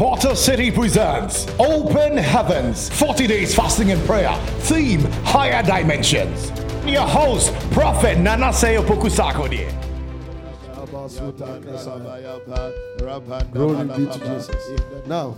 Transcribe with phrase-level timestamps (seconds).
[0.00, 4.34] Portal City presents Open Heavens 40 Days Fasting and Prayer.
[4.60, 6.50] Theme Higher Dimensions.
[6.86, 9.68] Your host, Prophet Nanaseo Pokusakode.
[13.52, 15.06] Glory be to Jesus.
[15.06, 15.36] Now,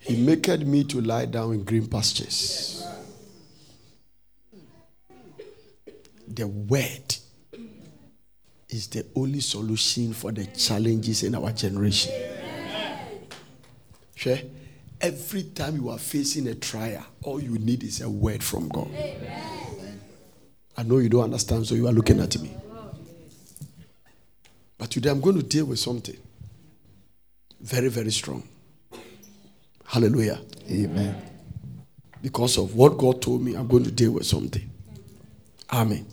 [0.00, 2.84] He maketh me to lie down in green pastures.
[6.26, 7.21] The word
[8.72, 12.12] is the only solution for the challenges in our generation.
[14.14, 14.38] Sure.
[15.00, 18.88] Every time you are facing a trial, all you need is a word from God.
[20.76, 22.54] I know you don't understand, so you are looking at me.
[24.78, 26.16] But today I'm going to deal with something
[27.60, 28.42] very, very strong.
[29.86, 30.40] Hallelujah.
[30.70, 31.30] Amen.
[32.22, 34.70] Because of what God told me, I'm going to deal with something.
[35.72, 36.06] Amen.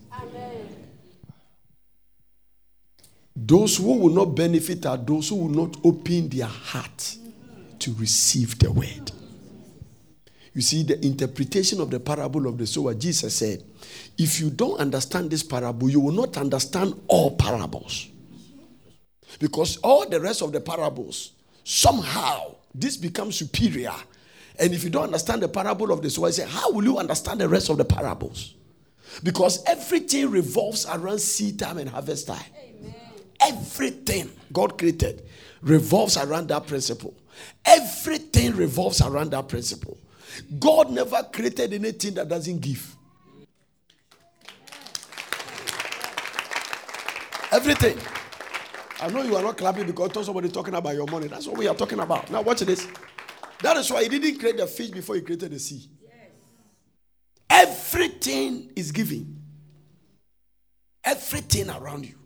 [3.42, 7.18] Those who will not benefit are those who will not open their heart
[7.80, 9.12] to receive the word.
[10.54, 13.64] You see, the interpretation of the parable of the sower, Jesus said,
[14.18, 18.10] if you don't understand this parable, you will not understand all parables.
[19.40, 21.32] Because all the rest of the parables,
[21.64, 23.94] somehow, this becomes superior.
[24.60, 27.40] And if you don't understand the parable of the sower, say, how will you understand
[27.40, 28.56] the rest of the parables?
[29.24, 32.44] Because everything revolves around seed time and harvest time.
[33.42, 35.24] Everything God created
[35.62, 37.14] revolves around that principle.
[37.66, 39.98] Everything revolves around that principle.
[40.60, 42.96] God never created anything that doesn't give.
[47.52, 47.98] Everything.
[49.02, 51.28] I know you are not clapping because somebody talking about your money.
[51.28, 52.30] That's what we are talking about.
[52.30, 52.88] Now watch this.
[53.62, 55.90] That is why he didn't create the fish before he created the sea.
[57.50, 59.42] Everything is giving.
[61.04, 62.19] Everything around you.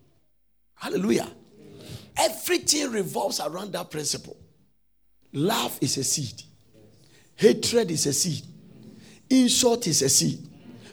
[0.84, 1.30] Hallelujah.
[2.18, 4.36] Everything revolves around that principle.
[5.32, 6.44] Love is a seed.
[7.38, 8.44] Hatred is a seed.
[9.30, 10.46] Insult is a seed.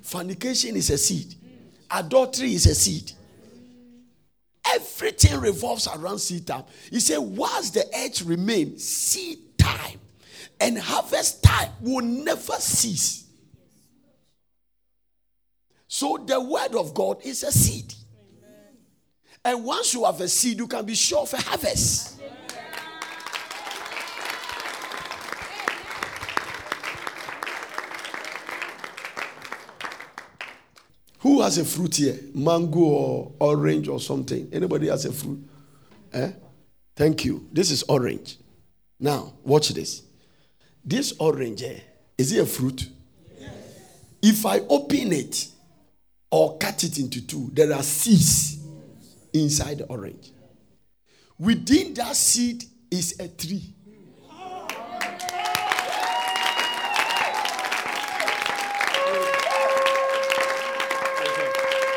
[0.02, 1.34] Fornication is a seed.
[1.90, 3.10] Adultery is a seed.
[4.72, 6.62] Everything revolves around seed time.
[6.88, 9.98] He said, whilst the earth remains, seed time
[10.60, 13.24] and harvest time will never cease.
[15.88, 17.92] So the word of God is a seed.
[19.44, 22.20] And once you have a seed, you can be sure of a harvest.
[31.20, 32.18] Who has a fruit here?
[32.34, 34.48] Mango or orange or something?
[34.52, 35.38] Anybody has a fruit?
[36.12, 36.32] Eh?
[36.96, 37.46] Thank you.
[37.52, 38.36] This is orange.
[38.98, 40.02] Now, watch this.
[40.84, 41.80] This orange, eh,
[42.16, 42.88] is it a fruit?
[43.38, 43.52] Yes.
[44.22, 45.48] If I open it
[46.30, 48.59] or cut it into two, there are seeds
[49.32, 50.32] inside the orange.
[51.38, 53.74] Within that seed is a tree.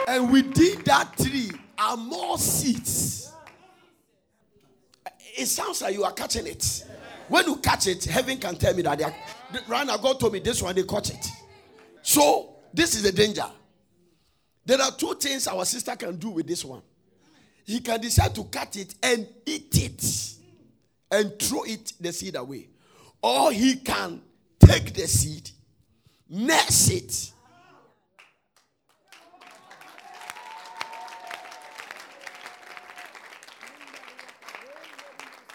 [0.08, 3.34] And within that tree are more seeds.
[5.36, 6.86] It sounds like you are catching it.
[7.28, 9.16] When you catch it, heaven can tell me that they are.
[9.68, 11.28] Right now, God told me this one, they caught it.
[12.02, 13.46] So, this is the danger.
[14.66, 16.82] There are two things our sister can do with this one
[17.66, 20.36] he can decide to cut it and eat it
[21.12, 22.68] and throw it the seed away.
[23.22, 24.22] Or he can
[24.60, 25.50] take the seed,
[26.30, 27.32] nurse it.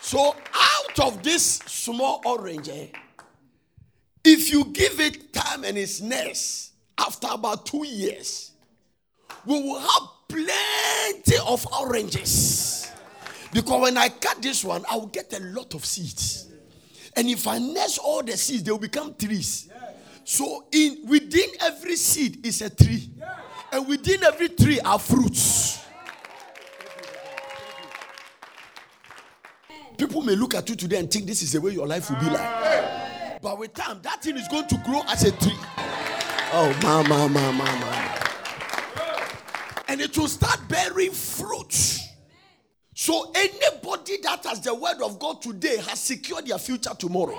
[0.01, 2.87] So out of this small orange, eh,
[4.25, 8.53] if you give it time and its nurse, after about two years,
[9.45, 12.91] we will have plenty of oranges.
[13.53, 16.49] Because when I cut this one, I will get a lot of seeds.
[17.17, 19.69] And if I nest all the seeds, they will become trees.
[20.25, 23.11] So in within every seed is a tree.
[23.73, 25.85] And within every tree are fruits.
[29.97, 32.21] People may look at you today and think this is the way your life will
[32.21, 33.41] be like.
[33.43, 35.57] But with time, that thing is going to grow as a tree.
[36.53, 38.08] Oh, mama, mama, mama
[39.89, 41.99] and it will start bearing fruit.
[42.95, 47.39] So anybody that has the word of God today has secured their future tomorrow.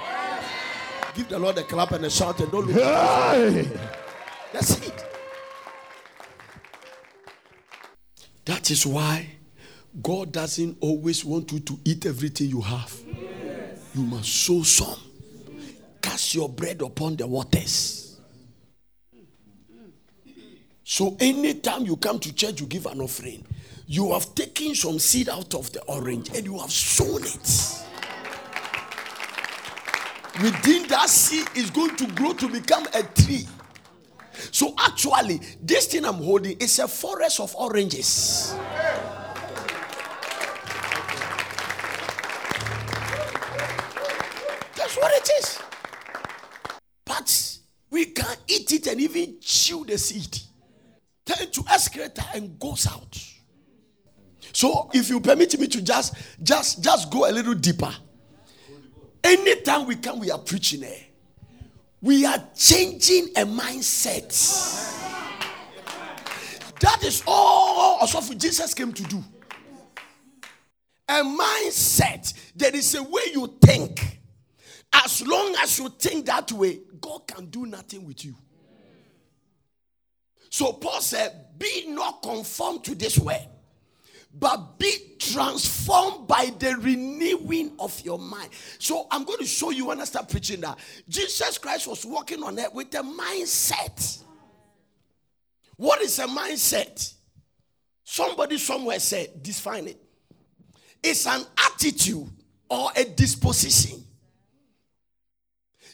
[1.13, 3.69] Give the Lord a clap and a shout and don't look hey.
[4.51, 5.06] That's it.
[8.46, 9.28] That is why
[10.02, 12.98] God doesn't always want you to eat everything you have.
[13.94, 15.00] You must sow some.
[16.02, 18.08] Cast your bread upon the waters.
[20.91, 23.45] So anytime you come to church, you give an offering.
[23.86, 27.86] You have taken some seed out of the orange and you have sown it.
[30.41, 33.45] Within that seed is going to grow to become a tree.
[34.50, 38.56] So actually, this thing I'm holding is a forest of oranges.
[44.75, 45.59] That's what it is.
[47.06, 47.59] But
[47.92, 50.49] we can eat it and even chew the seed.
[51.30, 53.16] Turn to excreta and goes out.
[54.52, 57.94] So if you permit me to just just just go a little deeper.
[59.24, 61.02] Anytime we come, we are preaching there.
[62.02, 64.30] We are changing a mindset.
[66.80, 69.24] That is all also Jesus came to do.
[71.10, 72.34] A mindset.
[72.56, 74.20] There is a way you think.
[74.92, 78.34] As long as you think that way, God can do nothing with you.
[80.50, 83.48] So Paul said, Be not conformed to this way,
[84.34, 88.50] but be transformed by the renewing of your mind.
[88.80, 92.44] So I'm going to show you when I start preaching that Jesus Christ was walking
[92.44, 94.24] on earth with a mindset.
[95.78, 97.13] What is a mindset?
[98.04, 99.98] Somebody somewhere said, define it.
[101.02, 102.28] It's an attitude
[102.69, 104.04] or a disposition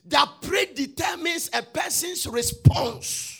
[0.07, 3.34] that predetermines a person's response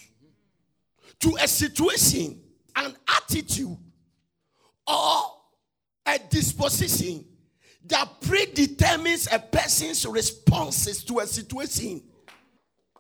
[1.20, 2.42] to a situation,
[2.76, 3.78] an attitude,
[4.88, 5.22] or
[6.06, 7.26] a disposition
[7.88, 12.02] that predetermines a person's responses to a situation.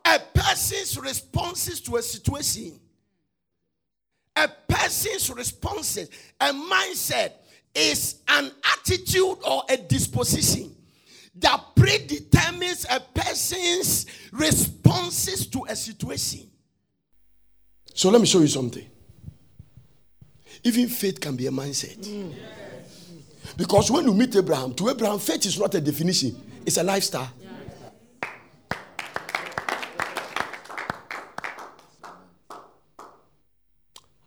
[0.05, 2.79] A person's responses to a situation.
[4.35, 6.09] A person's responses,
[6.39, 7.31] a mindset
[7.73, 10.75] is an attitude or a disposition
[11.35, 16.49] that predetermines a person's responses to a situation.
[17.95, 18.85] So let me show you something.
[20.65, 21.97] Even faith can be a mindset.
[21.97, 22.33] Mm.
[23.55, 27.31] Because when you meet Abraham, to Abraham, faith is not a definition, it's a lifestyle.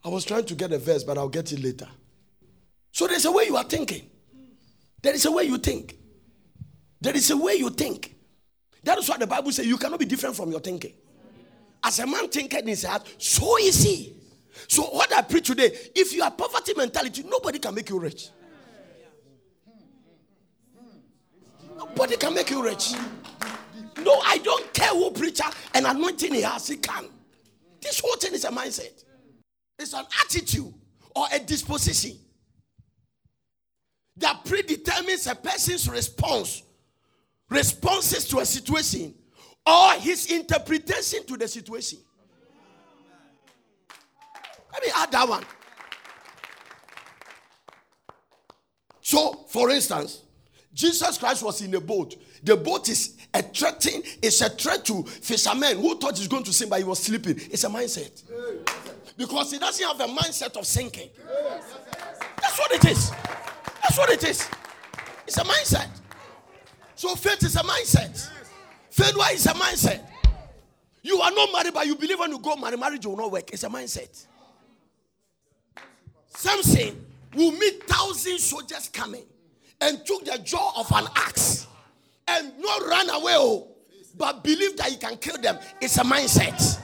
[0.02, 1.88] I was trying to get a verse, but I'll get it later.
[2.90, 4.08] So there's a way you are thinking.
[5.02, 5.94] There is a way you think.
[7.02, 8.14] There is a way you think.
[8.82, 9.66] That is what the Bible says.
[9.66, 10.94] You cannot be different from your thinking.
[11.82, 14.14] As a man thinketh in his heart, so is he.
[14.66, 18.30] So what I preach today, if you have poverty mentality, nobody can make you rich.
[21.76, 22.92] Nobody can make you rich.
[24.02, 25.44] No, I don't care who preacher
[25.74, 27.06] and anointing he has, he can.
[27.80, 29.04] This whole thing is a mindset.
[29.78, 30.74] It's an attitude
[31.14, 32.18] or a disposition
[34.16, 36.62] that predetermines a person's response,
[37.48, 39.14] responses to a situation,
[39.68, 41.98] or his interpretation to the situation.
[44.72, 45.44] Let me add that one.
[49.02, 50.22] So, for instance,
[50.72, 52.16] Jesus Christ was in a boat.
[52.42, 53.86] The boat is a threat.
[54.22, 57.36] It's a threat to fishermen who thought he's going to sink, but he was sleeping.
[57.50, 58.22] It's a mindset.
[59.16, 61.10] Because he doesn't have a mindset of sinking.
[62.40, 63.10] That's what it is.
[63.82, 64.48] That's what it is.
[65.26, 65.88] It's a mindset.
[66.94, 68.37] So faith is a mindset.
[68.98, 70.00] Failure is a mindset.
[71.02, 73.48] You are not married, but you believe when you go marry, marriage will not work.
[73.52, 74.26] It's a mindset.
[76.26, 79.22] Samson will meet thousand soldiers coming
[79.80, 81.68] and took the jaw of an axe
[82.26, 83.68] and not run away, oh,
[84.16, 85.60] but believe that he can kill them.
[85.80, 86.80] It's a mindset.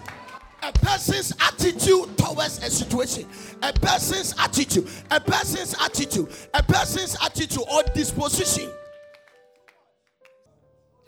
[0.62, 3.28] A person's attitude towards a situation,
[3.60, 8.70] a person's attitude, a person's attitude, a person's attitude or disposition.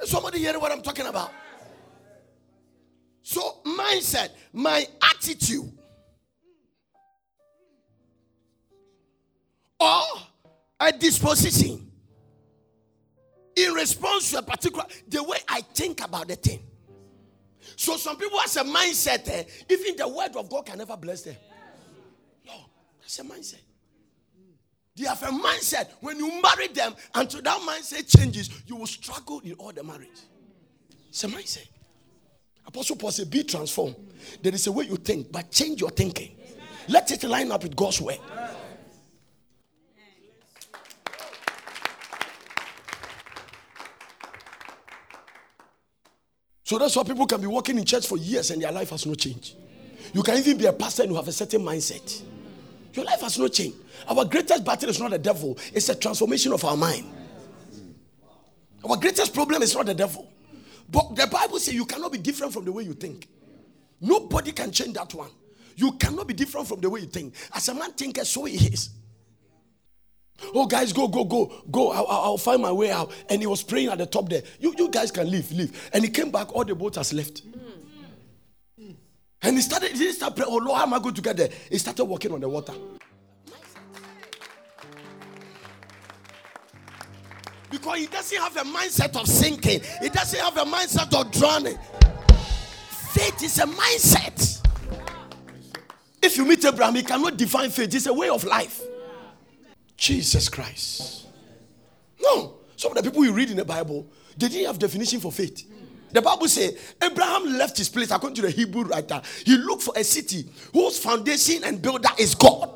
[0.04, 1.30] Somebody hearing what I'm talking about?
[3.22, 5.72] So, mindset, my attitude,
[9.80, 10.02] or
[10.80, 11.90] a disposition
[13.56, 16.60] in response to a particular the way I think about the thing.
[17.74, 21.22] So some people has a mindset, eh, even the word of God can never bless
[21.22, 21.36] them.
[22.46, 22.52] No,
[23.00, 23.65] that's a mindset.
[24.96, 25.88] They have a mindset.
[26.00, 30.08] When you marry them, until that mindset changes, you will struggle in all the marriage.
[31.08, 31.68] It's a mindset.
[32.66, 33.94] Apostle Paul said, Be transformed.
[34.42, 36.34] There is a way you think, but change your thinking.
[36.88, 38.18] Let it line up with God's word.
[46.64, 49.06] So that's why people can be working in church for years and their life has
[49.06, 49.54] no change.
[50.12, 52.22] You can even be a pastor and you have a certain mindset.
[52.96, 53.74] Your life has no change.
[54.08, 57.06] Our greatest battle is not the devil, it's a transformation of our mind.
[58.88, 60.26] Our greatest problem is not the devil.
[60.88, 63.28] But the Bible says you cannot be different from the way you think.
[64.00, 65.30] Nobody can change that one.
[65.74, 67.34] You cannot be different from the way you think.
[67.52, 68.90] As a man thinketh, so he is.
[70.54, 71.90] Oh, guys, go, go, go, go.
[71.92, 73.10] I'll, I'll, find my way out.
[73.28, 74.42] And he was praying at the top there.
[74.60, 75.90] You, you guys can leave, leave.
[75.92, 77.42] And he came back, all the boat has left.
[79.42, 81.48] And he started, he started praying, Oh Lord, how am I going to get there?
[81.70, 82.74] He started walking on the water.
[87.70, 91.78] Because he doesn't have a mindset of sinking, he doesn't have a mindset of drowning.
[92.88, 94.62] Faith is a mindset.
[96.22, 98.82] If you meet Abraham, he cannot define faith, it's a way of life.
[99.96, 101.26] Jesus Christ.
[102.20, 102.54] No.
[102.76, 105.64] Some of the people you read in the Bible, they didn't have definition for faith.
[106.16, 109.20] The Bible says Abraham left his place, according to the Hebrew writer.
[109.44, 112.70] He looked for a city whose foundation and builder is God.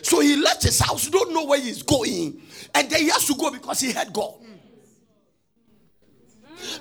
[0.00, 2.40] So he left his house, don't know where he's going.
[2.72, 4.34] And then he has to go because he had God.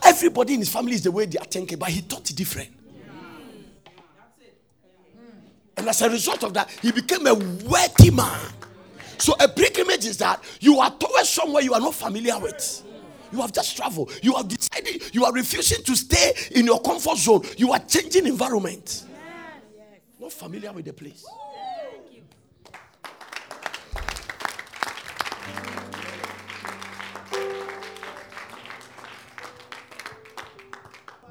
[0.06, 2.70] Everybody in his family is the way they are thinking, but he thought different.
[5.76, 8.40] And as a result of that, he became a worthy man.
[9.18, 12.84] So a pilgrimage is that you are towards somewhere you are not familiar with.
[13.34, 14.12] You have just traveled.
[14.22, 17.42] You have decided you are refusing to stay in your comfort zone.
[17.58, 19.06] You are changing environment.
[20.20, 21.26] Not familiar with the place.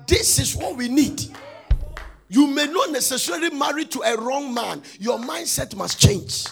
[0.08, 1.22] This is what we need.
[2.28, 4.82] You may not necessarily marry to a wrong man.
[4.98, 6.46] Your mindset must change.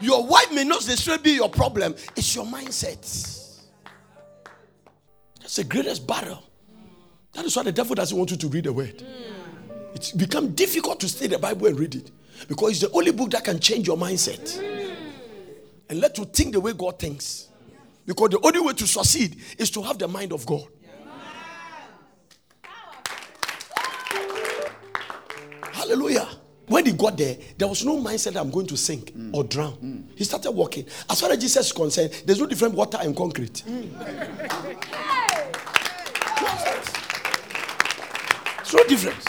[0.00, 3.39] Your wife may not necessarily be your problem, it's your mindset.
[5.50, 6.44] That's the greatest battle.
[7.32, 9.02] That is why the devil doesn't want you to read the word.
[9.94, 12.08] It's become difficult to study the Bible and read it
[12.46, 14.56] because it's the only book that can change your mindset
[15.88, 17.48] and let you think the way God thinks.
[18.06, 20.68] Because the only way to succeed is to have the mind of God.
[25.72, 26.28] Hallelujah.
[26.68, 29.34] When he got there, there was no mindset I'm going to sink mm.
[29.34, 29.72] or drown.
[29.82, 30.04] Mm.
[30.16, 30.86] He started walking.
[31.10, 33.64] As far as Jesus is concerned, there's no different water and concrete.
[33.66, 35.26] Mm.
[38.60, 39.24] It's no difference.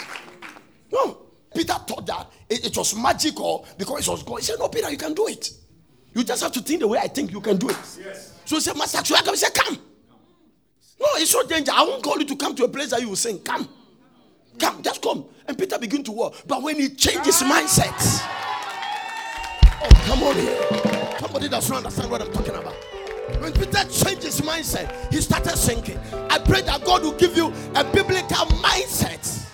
[0.92, 1.18] No.
[1.54, 4.36] Peter thought that it, it, was magical because it was God.
[4.36, 5.50] He said, No, Peter, you can do it.
[6.14, 7.76] You just have to think the way I think you can do it.
[7.98, 8.38] Yes.
[8.44, 9.34] So he said, Master, should I come?
[9.34, 9.78] He said, Come.
[11.00, 11.76] No, it's so dangerous.
[11.76, 13.40] I won't call you to come to a place that you will sing.
[13.40, 13.68] Come.
[14.58, 15.26] Come, just come.
[15.46, 16.36] And Peter began to walk.
[16.46, 18.22] But when he changed his mindset,
[19.82, 21.18] oh, come on here.
[21.18, 22.91] Somebody doesn't understand what I'm talking about.
[23.38, 25.98] When Peter changed his mindset, he started sinking.
[26.30, 29.48] I pray that God will give you a biblical mindset.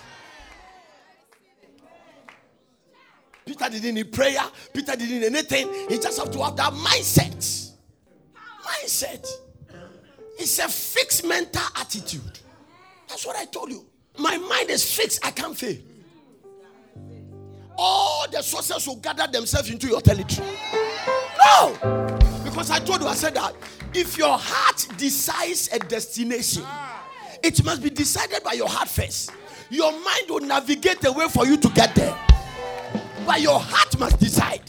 [3.45, 4.41] Peter didn't need prayer,
[4.73, 5.73] Peter didn't need anything.
[5.89, 7.71] He just have to have that mindset.
[8.63, 9.27] Mindset.
[10.37, 12.39] It's a fixed mental attitude.
[13.07, 13.85] That's what I told you.
[14.17, 15.25] My mind is fixed.
[15.25, 15.77] I can't fail.
[17.77, 20.47] All the sources will gather themselves into your territory.
[21.45, 22.18] No!
[22.49, 23.53] Because I told you, I said that
[23.93, 26.63] if your heart decides a destination,
[27.43, 29.31] it must be decided by your heart first.
[29.69, 32.17] Your mind will navigate the way for you to get there.
[33.25, 34.61] But your heart must decide.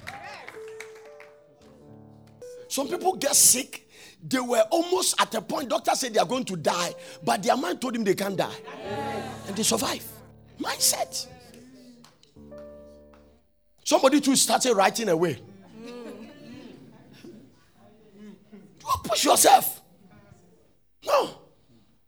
[2.69, 3.89] Some people get sick.
[4.23, 6.95] They were almost at a point, doctor said they are going to die,
[7.25, 8.55] but their mind told them they can't die
[9.49, 10.07] and they survive.
[10.61, 11.27] Mindset.
[13.83, 15.41] Somebody too started writing away.
[18.91, 19.81] You push yourself.
[21.07, 21.31] No.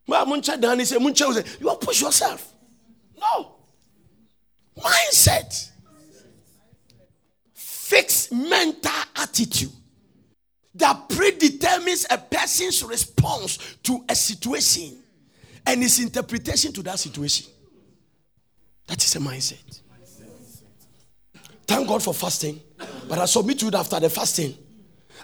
[0.08, 2.52] You push yourself.
[3.18, 3.54] No.
[4.78, 5.70] Mindset.
[7.54, 9.70] Fixed mental attitude
[10.74, 14.98] that predetermines a person's response to a situation
[15.66, 17.52] and his interpretation to that situation.
[18.86, 19.80] That is a mindset.
[21.66, 22.60] Thank God for fasting.
[23.08, 24.54] But I submit to you after the fasting,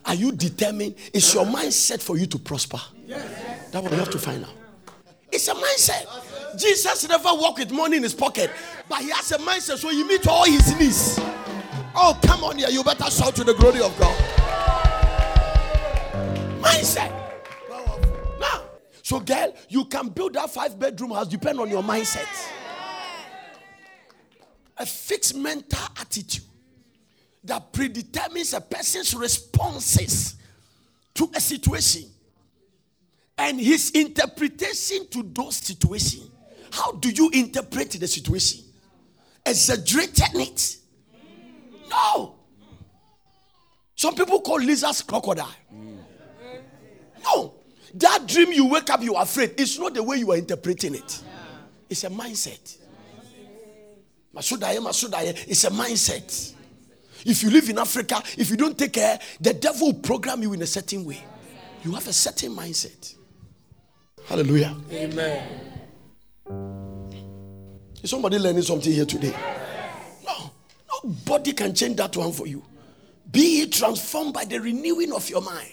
[0.09, 0.95] are you determined?
[1.13, 2.81] Is your mindset for you to prosper?
[3.07, 3.71] Yes.
[3.71, 4.51] That we have to find out.
[5.31, 6.59] It's a mindset.
[6.59, 8.51] Jesus never walked with money in his pocket,
[8.89, 11.19] but he has a mindset, so he meets all his needs.
[11.95, 12.71] Oh, come on here.
[12.71, 14.17] You better shout to the glory of God.
[16.63, 17.13] Mindset.
[18.41, 18.63] Now,
[19.03, 22.27] So, girl, you can build that five bedroom house depend on your mindset.
[24.79, 26.45] A fixed mental attitude
[27.45, 30.37] that predetermines a person's responses
[31.15, 32.05] to a situation
[33.37, 36.31] and his interpretation to those situations.
[36.71, 38.65] How do you interpret the situation?
[39.47, 40.77] Exaggerated it?
[41.89, 42.35] No.
[43.95, 45.55] Some people call lizards crocodile.
[47.25, 47.55] No.
[47.95, 49.55] That dream you wake up, you are afraid.
[49.57, 51.23] It's not the way you are interpreting it.
[51.89, 52.77] It's a mindset.
[54.35, 55.47] Masudaye, Masudaye.
[55.49, 56.55] It's a mindset.
[57.25, 60.53] If you live in Africa, if you don't take care, the devil will program you
[60.53, 61.23] in a certain way.
[61.85, 63.15] You have a certain mindset.
[64.27, 64.77] Hallelujah.
[64.93, 65.43] Amen.
[68.03, 69.35] Is somebody learning something here today?
[70.25, 70.51] No.
[71.05, 72.63] Nobody can change that one for you.
[73.31, 75.71] Be transformed by the renewing of your mind.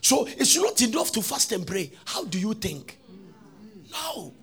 [0.00, 1.90] So it's not enough to fast and pray.
[2.04, 2.98] How do you think?
[3.90, 4.34] No.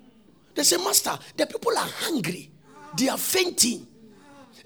[0.55, 2.51] They say, Master, the people are hungry,
[2.97, 3.87] they are fainting.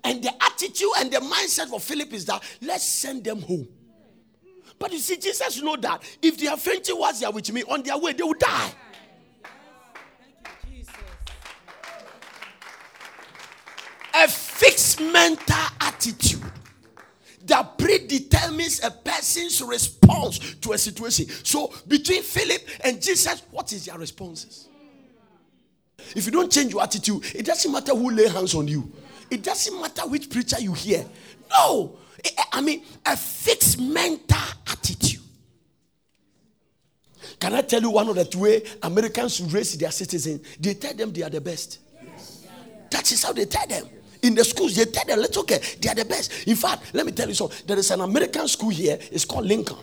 [0.08, 3.68] And the attitude and the mindset for Philip is that let's send them home.
[4.80, 7.64] But you see, Jesus know that if they are fainting whilst they are with me,
[7.64, 8.72] on their way they will die.
[14.14, 16.42] A fixed mental attitude
[17.44, 21.28] that predetermines a person's response to a situation.
[21.44, 24.70] So between Philip and Jesus, what is their responses?
[26.16, 28.90] If you don't change your attitude, it doesn't matter who lay hands on you.
[29.30, 31.06] It doesn't matter which preacher you hear.
[31.52, 31.98] No.
[32.52, 35.22] I mean, a fixed mental attitude.
[37.40, 40.42] Can I tell you one of the way Americans raise their citizens?
[40.60, 41.80] They tell them they are the best.
[42.90, 43.86] That is how they tell them.
[44.24, 46.48] In the schools, they tell them, let's okay, they are the best.
[46.48, 47.58] In fact, let me tell you something.
[47.68, 49.78] There is an American school here, it's called Lincoln.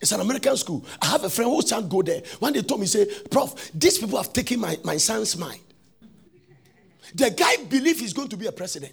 [0.00, 0.84] It's an American school.
[1.02, 2.22] I have a friend who can't go there.
[2.38, 5.60] When they told me, say, Prof, these people have taken my, my son's mind.
[7.14, 8.92] The guy believes he's going to be a president.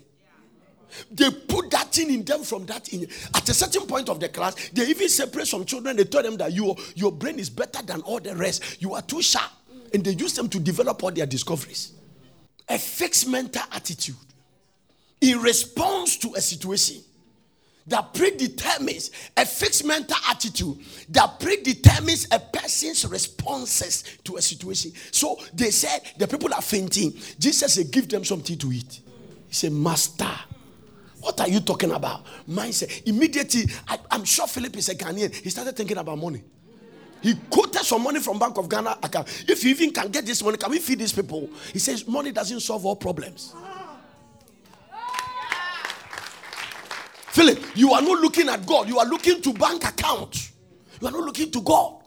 [1.12, 3.08] They put that thing in them from that in.
[3.36, 5.98] At a certain point of the class, they even separate some children.
[5.98, 8.82] They tell them that your, your brain is better than all the rest.
[8.82, 9.52] You are too sharp.
[9.94, 11.94] And they use them to develop all their discoveries.
[12.70, 14.16] A fixed mental attitude
[15.22, 17.02] in response to a situation
[17.88, 20.78] that predetermines a fixed mental attitude
[21.10, 24.92] that predetermines a person's responses to a situation.
[25.12, 27.14] So they said the people are fainting.
[27.40, 29.02] Jesus said, Give them something to eat.
[29.48, 30.30] He said, Master,
[31.22, 32.26] what are you talking about?
[32.50, 33.08] Mindset.
[33.08, 35.34] Immediately, I, am sure Philip is a Ghanaian.
[35.34, 36.44] He started thinking about money.
[37.22, 39.46] He quoted some money from Bank of Ghana account.
[39.48, 41.50] If you even can get this money, can we feed these people?
[41.74, 43.56] He says money doesn't solve all problems.
[47.38, 48.90] Philip, you are not looking at God.
[48.90, 50.50] You are looking to bank account.
[51.00, 52.02] You are not looking to God.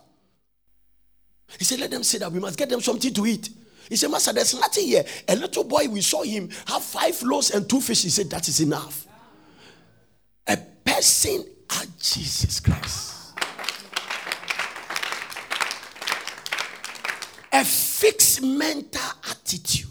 [1.57, 3.49] He said, let them say that we must get them something to eat.
[3.89, 5.05] He said, Master, there's nothing here.
[5.29, 8.03] A little boy, we saw him have five loaves and two fish.
[8.03, 9.07] He said, that is enough.
[10.49, 11.45] A person
[11.79, 13.33] at Jesus Christ.
[17.53, 19.87] A fixed mental attitude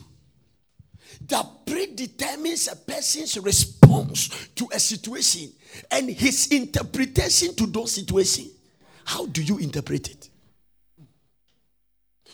[1.30, 5.52] that predetermines a person's response to a situation
[5.92, 8.50] and his interpretation to those situations.
[9.06, 10.30] How do you interpret it?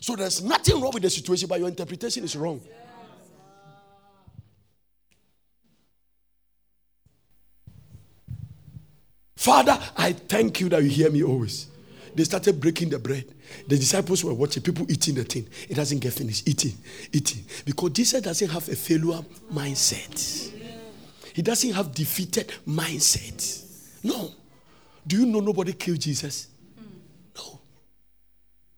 [0.01, 2.61] So there's nothing wrong with the situation, but your interpretation is wrong.
[9.35, 11.67] Father, I thank you that you hear me always.
[12.15, 13.25] They started breaking the bread.
[13.67, 15.47] The disciples were watching people eating the thing.
[15.69, 16.47] It doesn't get finished.
[16.47, 16.73] Eating,
[17.11, 17.43] eating.
[17.65, 19.19] Because Jesus doesn't have a failure
[19.53, 20.51] mindset.
[21.33, 23.63] He doesn't have defeated mindset.
[24.01, 24.31] No.
[25.05, 26.47] Do you know nobody killed Jesus?
[27.35, 27.59] No.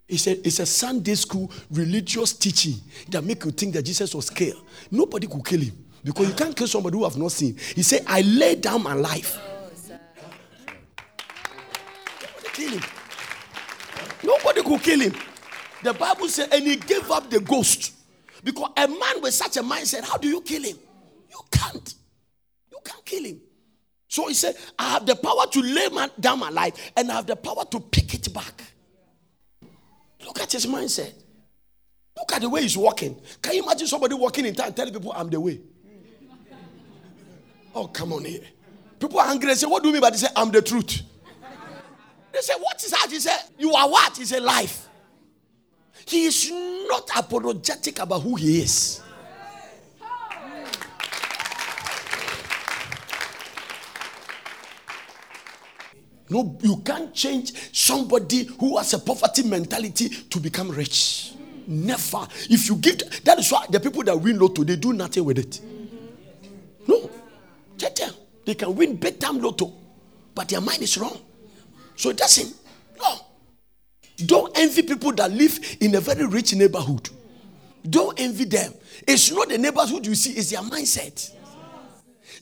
[0.07, 2.75] It's a, it's a Sunday school religious teaching
[3.09, 4.63] that make you think that Jesus was killed.
[4.89, 5.85] Nobody could kill him.
[6.03, 7.55] Because you can't kill somebody who have not seen.
[7.75, 9.37] He said, I laid down my life.
[9.39, 9.69] Oh,
[12.53, 12.81] kill him.
[14.27, 15.15] Nobody could kill him.
[15.83, 17.93] The Bible said, and he gave up the ghost.
[18.43, 20.77] Because a man with such a mindset, how do you kill him?
[21.29, 21.93] You can't.
[22.69, 23.39] You can't kill him.
[24.09, 27.15] So he said, I have the power to lay man, down my life and I
[27.15, 28.63] have the power to pick it back.
[30.25, 31.13] Look at his mindset.
[32.17, 33.19] Look at the way he's walking.
[33.41, 35.61] Can you imagine somebody walking in town telling people, I'm the way?
[37.73, 38.41] Oh, come on here.
[38.99, 41.01] People are angry and say, What do you mean by say, I'm the truth?
[42.31, 43.07] They say, What is that?
[43.09, 44.17] He said, You are what?
[44.17, 44.87] He said, Life.
[46.05, 49.01] He is not apologetic about who he is.
[56.29, 61.33] No, you can't change somebody who has a poverty mentality to become rich.
[61.67, 62.27] Never.
[62.49, 65.37] If you give, that is why the people that win lotto, they do nothing with
[65.39, 65.61] it.
[66.87, 67.09] No.
[68.47, 69.73] They can win big time lotto,
[70.33, 71.19] but their mind is wrong.
[71.97, 72.55] So it doesn't.
[72.97, 73.19] No.
[74.25, 77.09] Don't envy people that live in a very rich neighborhood.
[77.87, 78.73] Don't envy them.
[79.07, 81.33] It's not the neighborhood you see, it's their mindset.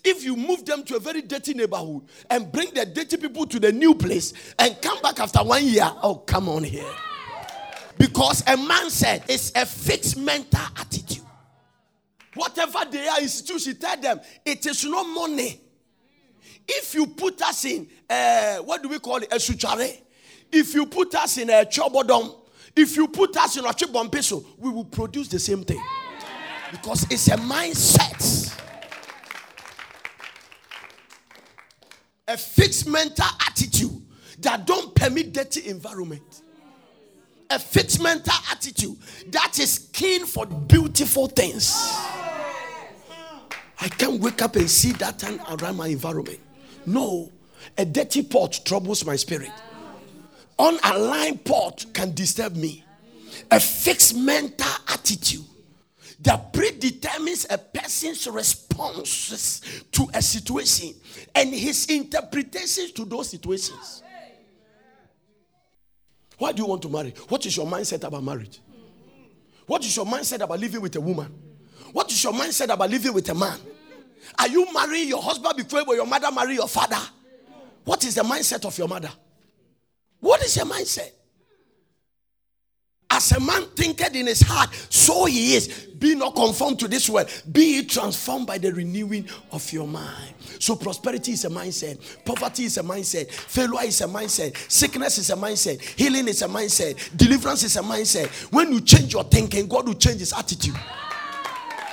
[0.03, 3.59] If you move them to a very dirty neighborhood and bring the dirty people to
[3.59, 6.85] the new place and come back after one year, oh, come on here.
[7.97, 8.57] Because a
[8.89, 11.23] said it's a fixed mental attitude.
[12.35, 15.61] Whatever they are, institution, tell them it is not money.
[16.67, 20.01] If you put us in, uh, what do we call it, a suchare,
[20.51, 22.33] if you put us in a chobodom,
[22.75, 25.81] if you put us in a chibompeso, we will produce the same thing.
[26.71, 28.53] Because it's a mindset.
[32.27, 34.01] A fixed mental attitude
[34.39, 36.41] that don't permit dirty environment.
[37.49, 38.97] A fixed mental attitude
[39.27, 41.71] that is keen for beautiful things.
[43.79, 46.39] I can't wake up and see that around my environment.
[46.85, 47.31] No,
[47.77, 49.51] a dirty pot troubles my spirit.
[50.57, 52.83] Unaligned pot can disturb me.
[53.51, 55.43] A fixed mental attitude
[56.21, 60.93] that predetermines a person's responses to a situation
[61.33, 64.01] and his interpretations to those situations.
[66.37, 67.13] Why do you want to marry?
[67.29, 68.59] What is your mindset about marriage?
[69.67, 71.33] What is your mindset about living with a woman?
[71.91, 73.57] What is your mindset about living with a man?
[74.39, 76.99] Are you marrying your husband before your mother marry your father?
[77.83, 79.11] What is the mindset of your mother?
[80.19, 81.11] What is your mindset?
[83.09, 85.67] As a man thinketh in his heart, so he is.
[85.99, 87.29] Be not conformed to this world.
[87.51, 90.33] Be transformed by the renewing of your mind.
[90.59, 92.25] So prosperity is a mindset.
[92.25, 93.31] Poverty is a mindset.
[93.31, 94.57] Failure is a mindset.
[94.69, 95.81] Sickness is a mindset.
[95.81, 97.15] Healing is a mindset.
[97.15, 98.27] Deliverance is a mindset.
[98.51, 100.75] When you change your thinking, God will change his attitude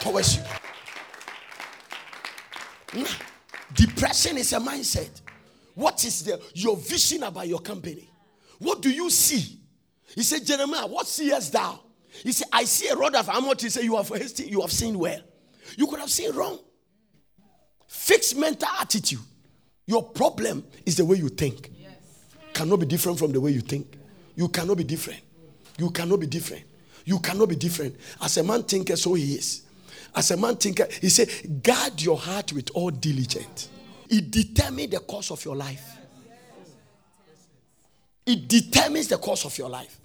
[0.00, 0.61] towards you.
[3.74, 5.20] Depression is a mindset.
[5.74, 8.08] What is the, your vision about your company?
[8.58, 9.58] What do you see?
[10.14, 11.80] He said, Jeremiah, what seest thou?
[12.22, 13.54] He said, I see a rod of armor.
[13.58, 15.20] He said, You have hasty, you have seen well.
[15.76, 16.58] You could have seen wrong.
[17.86, 19.20] Fixed mental attitude.
[19.86, 21.70] Your problem is the way you think.
[21.80, 21.90] Yes.
[22.52, 23.98] Cannot be different from the way you think.
[24.36, 25.20] You cannot be different.
[25.78, 26.64] You cannot be different.
[27.04, 27.96] You cannot be different.
[28.20, 29.62] As a man thinketh, so he is.
[30.14, 33.70] As a man thinketh, he said, guard your heart with all diligence.
[34.08, 35.98] It determines the course of your life.
[38.26, 39.98] It determines the course of your life.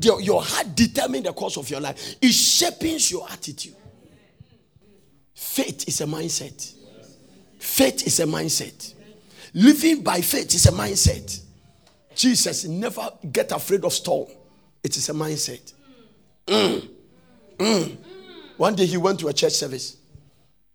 [0.00, 2.16] Your heart determines the course of your life.
[2.20, 3.74] It shapes your attitude.
[5.34, 6.74] Faith is a mindset.
[7.58, 8.94] Faith is a mindset.
[9.54, 11.40] Living by faith is a mindset.
[12.14, 14.28] Jesus never get afraid of storm.
[14.82, 15.72] It is a mindset.
[16.46, 16.88] Mm.
[17.58, 17.96] Mm.
[18.58, 19.96] One day he went to a church service,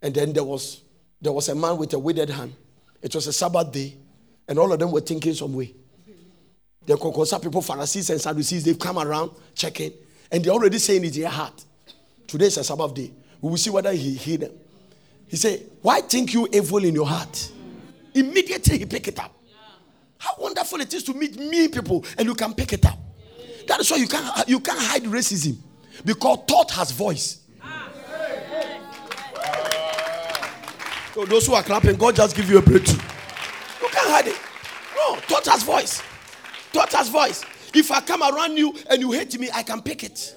[0.01, 0.81] and then there was
[1.21, 2.55] there was a man with a withered hand.
[3.01, 3.95] It was a Sabbath day,
[4.47, 5.73] and all of them were thinking some way.
[6.85, 9.91] The Kokosa people, Pharisees and Sadducees, they've come around checking,
[10.31, 11.63] and they're already saying in their heart,
[12.25, 13.11] Today is a Sabbath day.
[13.41, 14.51] We will see whether he hear them.
[15.27, 17.51] He said, Why think you evil in your heart?
[18.13, 19.35] Immediately he pick it up.
[20.17, 22.97] How wonderful it is to meet mean people and you can pick it up.
[23.67, 25.57] That is why you can't you can't hide racism
[26.05, 27.42] because thought has voice.
[31.13, 33.01] So those who are clapping, God just give you a breakthrough.
[33.81, 34.39] You can't hide it.
[34.95, 36.01] No, thought has voice.
[36.71, 37.45] Thought has voice.
[37.73, 40.35] If I come around you and you hate me, I can pick it.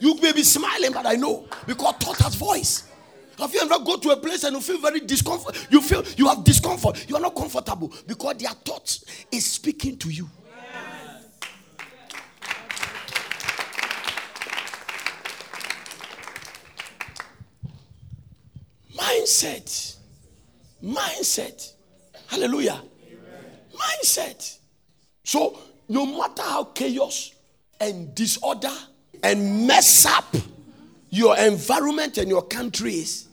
[0.00, 2.88] You may be smiling, but I know because thought has voice.
[3.38, 5.66] Have you ever go to a place and you feel very discomfort?
[5.70, 7.08] You feel you have discomfort.
[7.08, 10.28] You are not comfortable because their thoughts is speaking to you.
[19.04, 19.96] Mindset.
[20.82, 21.72] Mindset.
[22.26, 22.80] Hallelujah.
[23.74, 24.58] Mindset.
[25.22, 27.34] So, no matter how chaos
[27.80, 28.72] and disorder
[29.22, 30.34] and mess up
[31.10, 33.28] your environment and your country is,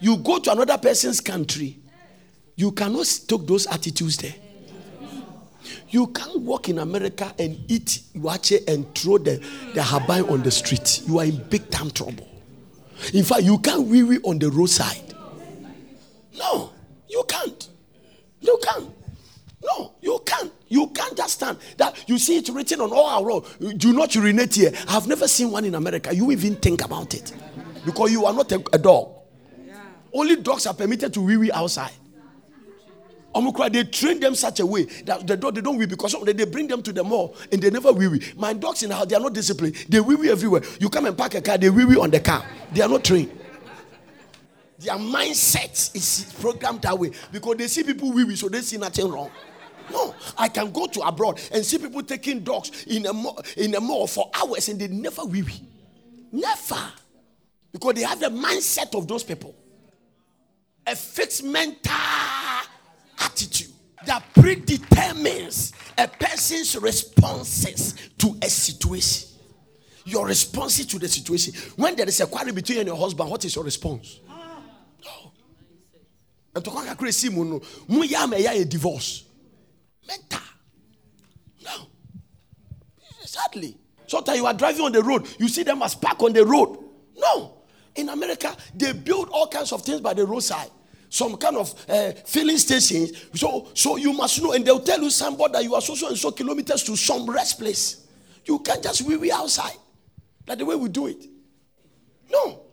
[0.00, 1.78] you go to another person's country,
[2.54, 4.34] you cannot take those attitudes there.
[5.88, 9.36] You can't walk in America and eat wache and throw the,
[9.74, 11.02] the habai on the street.
[11.06, 12.28] You are in big time trouble.
[13.12, 15.05] In fact, you can't wee wee on the roadside.
[16.36, 16.72] No,
[17.08, 17.68] you can't.
[18.40, 18.90] You can't.
[19.62, 20.52] No, you can't.
[20.68, 22.08] You can't understand that.
[22.08, 23.44] You see it written on all our road.
[23.78, 24.72] Do not urinate here.
[24.88, 26.14] I've never seen one in America.
[26.14, 27.32] You even think about it
[27.84, 29.12] because you are not a, a dog.
[30.12, 31.92] Only dogs are permitted to wee wee outside.
[33.34, 36.44] Omukra, they train them such a way that the dog they don't wee because they
[36.46, 38.22] bring them to the mall and they never wee wee.
[38.36, 39.74] My dogs in the house, they are not disciplined.
[39.88, 40.62] They wee wee everywhere.
[40.80, 42.42] You come and park a car, they wee wee on the car.
[42.72, 43.30] They are not trained.
[44.78, 48.76] Their mindset is programmed that way because they see people wee wee, so they see
[48.76, 49.30] nothing wrong.
[49.90, 53.74] No, I can go to abroad and see people taking dogs in a mall, in
[53.74, 55.62] a mall for hours and they never wee wee.
[56.32, 56.92] Never.
[57.72, 59.54] Because they have the mindset of those people.
[60.86, 61.92] A fixed mental
[63.18, 63.72] attitude
[64.06, 69.30] that predetermines a person's responses to a situation.
[70.04, 71.54] Your response to the situation.
[71.76, 74.20] When there is a quarrel between you and your husband, what is your response?
[76.56, 77.60] And to come crazy, no.
[77.86, 79.24] Mu ya me ya a divorce.
[80.08, 80.40] Mental.
[81.62, 81.88] No.
[83.26, 83.76] Sadly.
[84.06, 86.78] Sometimes you are driving on the road, you see them as park on the road.
[87.14, 87.58] No.
[87.94, 90.70] In America, they build all kinds of things by the roadside.
[91.10, 93.12] Some kind of uh, filling stations.
[93.34, 96.08] So, so you must know, and they'll tell you somebody that you are so so
[96.08, 98.06] and so kilometers to some rest place.
[98.46, 99.76] You can't just wee wee outside.
[100.46, 101.22] Like the way we do it.
[102.30, 102.65] No.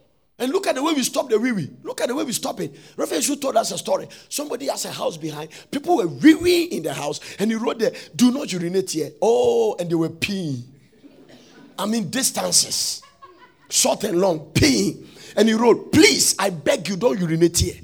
[0.44, 1.70] And look at the way we stop the wee.
[1.84, 2.76] Look at the way we stop it.
[2.98, 4.10] Reverend Shu told us a story.
[4.28, 5.52] Somebody has a house behind.
[5.72, 9.14] People were wee wee in the house, and he wrote there, "Do not urinate here."
[9.22, 10.64] Oh, and they were peeing.
[11.80, 13.02] I mean distances,
[13.70, 15.06] short and long, peeing.
[15.38, 17.80] And he wrote, "Please, I beg you, don't urinate here."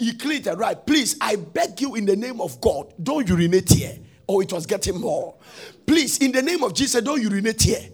[0.00, 0.84] He cleaned it right.
[0.84, 3.96] Please, I beg you in the name of God, don't urinate here.
[4.28, 5.36] Oh, it was getting more.
[5.86, 7.88] Please, in the name of Jesus, don't urinate here.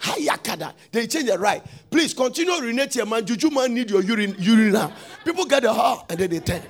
[0.00, 0.72] Hayakada.
[0.90, 1.62] They change it right.
[1.90, 3.24] Please continue urinating, man.
[3.26, 4.92] Juju man need your urine urina.
[5.24, 6.62] People get the heart and then they turn.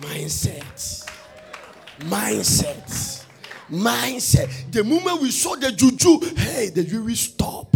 [0.00, 1.08] Mindset.
[2.00, 3.24] Mindset.
[3.70, 4.72] Mindset.
[4.72, 7.74] The moment we saw the juju, hey, the urine stop.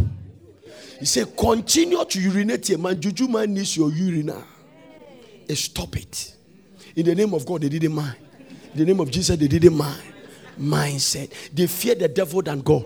[0.98, 3.00] He said, continue to urinate here, man.
[3.00, 4.26] Juju man needs your urine.
[4.26, 5.56] urina.
[5.56, 6.34] Stop it.
[6.96, 8.16] In the name of God, they didn't mind.
[8.72, 10.00] In the name of Jesus, they didn't mind
[10.60, 11.32] mindset.
[11.52, 12.84] They fear the devil than God.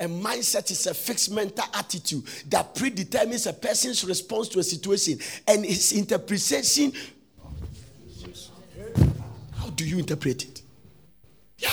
[0.00, 5.18] A mindset is a fixed mental attitude that predetermines a person's response to a situation
[5.46, 6.92] and its interpretation.
[9.56, 10.62] How do you interpret it?
[11.58, 11.70] Yeah.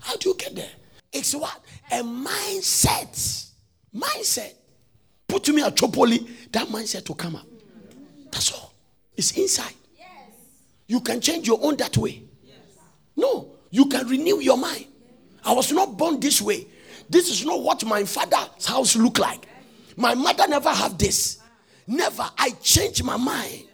[0.00, 0.70] How do you get there?
[1.12, 1.60] It's what?
[1.92, 3.50] A mindset.
[3.94, 4.54] Mindset.
[5.28, 7.46] Put to me a chopoli, that mindset will come up.
[8.30, 8.72] That's all.
[9.16, 9.74] It's inside.
[9.98, 10.08] Yes.
[10.86, 12.22] You can change your own that way.
[12.42, 12.56] Yes.
[13.16, 13.53] No.
[13.74, 14.86] You can renew your mind.
[15.44, 16.68] I was not born this way.
[17.10, 19.48] This is not what my father's house looked like.
[19.96, 21.38] My mother never had this.
[21.84, 22.24] Never.
[22.38, 23.64] I changed my mind.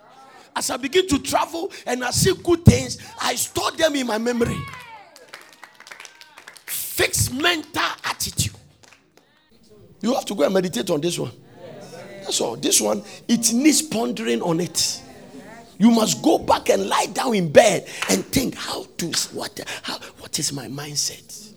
[0.57, 4.17] As I begin to travel and I see good things, I store them in my
[4.17, 4.57] memory.
[6.65, 8.55] Fix mental attitude.
[10.01, 11.33] You have to go and meditate on this one.
[12.23, 12.57] That's all.
[12.57, 15.03] This one, it needs pondering on it.
[15.81, 19.99] You must go back and lie down in bed and think how to what how,
[20.19, 21.55] what is my mindset?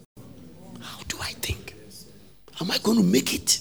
[0.79, 1.75] How do I think?
[2.62, 3.59] Am I going to make it?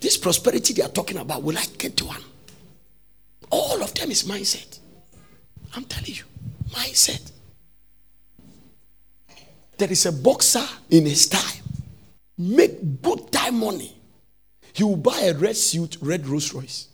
[0.00, 2.22] This prosperity they are talking about, will I get to one?
[3.50, 4.78] All of them is mindset.
[5.76, 6.24] I'm telling you,
[6.70, 7.30] mindset.
[9.76, 11.62] There is a boxer in his time,
[12.38, 13.94] make good time money.
[14.72, 16.88] He will buy a red suit, red Rolls Royce.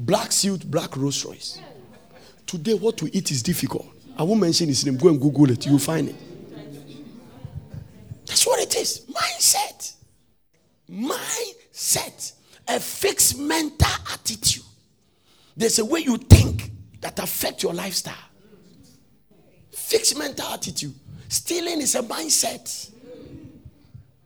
[0.00, 1.60] Black suit, black Rolls Royce.
[2.46, 3.86] Today, what to eat is difficult.
[4.16, 4.96] I won't mention his name.
[4.96, 5.66] Go and Google it.
[5.66, 6.16] You'll find it.
[8.24, 9.06] That's what it is.
[9.10, 9.94] Mindset.
[10.90, 12.32] Mindset.
[12.66, 14.64] A fixed mental attitude.
[15.54, 16.70] There's a way you think
[17.02, 18.14] that affect your lifestyle.
[19.70, 20.94] Fixed mental attitude.
[21.28, 22.90] Stealing is a mindset.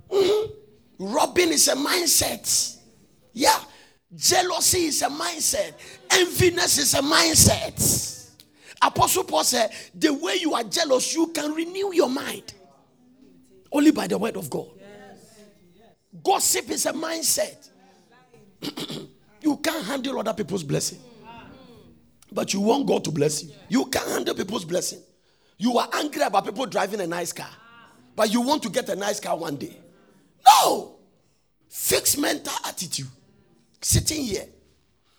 [0.09, 0.53] Mm-hmm.
[1.01, 2.77] Robbing is a mindset.
[3.33, 3.59] Yeah.
[4.17, 5.73] Jealousy is a mindset.
[6.09, 8.31] Enviness is a mindset.
[8.81, 12.55] Apostle Paul said, the way you are jealous, you can renew your mind.
[13.73, 14.69] Only by the word of God.
[16.23, 17.69] Gossip is a mindset.
[19.41, 21.01] you can't handle other people's blessing.
[22.31, 23.53] But you want God to bless you.
[23.69, 25.01] You can't handle people's blessing.
[25.57, 27.51] You are angry about people driving a nice car.
[28.15, 29.77] But you want to get a nice car one day.
[30.47, 30.97] No.
[31.69, 33.09] Fix mental attitude
[33.85, 34.47] sitting here,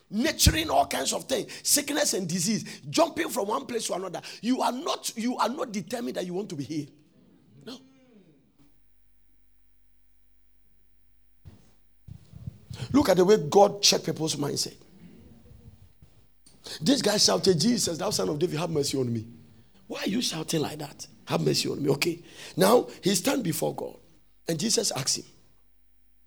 [0.09, 4.21] nurturing all kinds of things, sickness and disease, jumping from one place to another.
[4.41, 6.91] You are not, you are not determined that you want to be healed.
[7.65, 7.77] No.
[12.91, 14.75] Look at the way God checked people's mindset.
[16.81, 19.27] This guy shouted, Jesus, thou son of David, have mercy on me.
[19.87, 21.05] Why are you shouting like that?
[21.25, 21.89] Have mercy on me.
[21.91, 22.23] Okay.
[22.57, 23.97] Now he stand before God.
[24.47, 25.25] And Jesus asked him.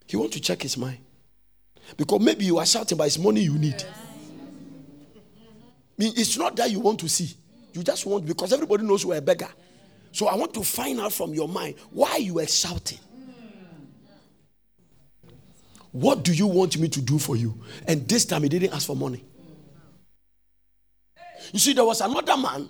[0.06, 0.98] He want to check his mind.
[1.96, 3.82] Because maybe you are shouting, but it's money you need.
[5.98, 7.34] I mean, it's not that you want to see.
[7.72, 9.48] You just want, because everybody knows you're a beggar.
[10.12, 12.98] So I want to find out from your mind why you were shouting.
[15.92, 17.60] What do you want me to do for you?
[17.86, 19.24] And this time he didn't ask for money.
[21.52, 22.68] You see, there was another man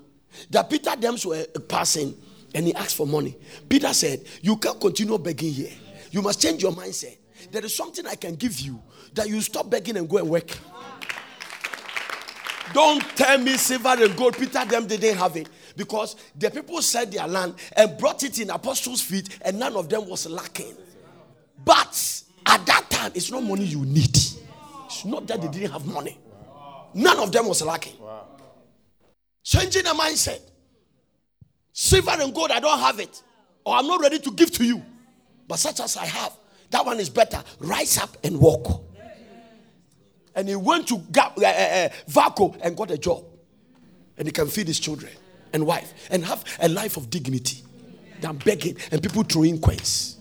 [0.50, 2.14] that Peter Dems were passing
[2.54, 3.36] and he asked for money.
[3.68, 5.72] Peter said, You can't continue begging here.
[6.10, 7.16] You must change your mindset.
[7.50, 8.80] There is something I can give you
[9.14, 10.56] that you stop begging and go and work.
[12.74, 14.36] Don't tell me silver and gold.
[14.36, 15.48] Peter them they didn't have it.
[15.76, 19.88] Because the people set their land and brought it in apostles' feet, and none of
[19.88, 20.74] them was lacking.
[21.64, 24.16] But at that time, it's not money you need.
[24.86, 26.18] It's not that they didn't have money.
[26.94, 27.94] None of them was lacking.
[29.44, 30.40] Changing the mindset.
[31.72, 33.22] Silver and gold, I don't have it.
[33.64, 34.82] Or I'm not ready to give to you.
[35.46, 36.32] But such as I have,
[36.70, 37.42] that one is better.
[37.60, 38.84] Rise up and walk.
[40.34, 43.24] And he went to uh, uh, uh, VALCO and got a job.
[44.16, 45.10] And he can feed his children
[45.52, 47.64] and wife and have a life of dignity
[48.20, 50.16] than begging and people throwing coins.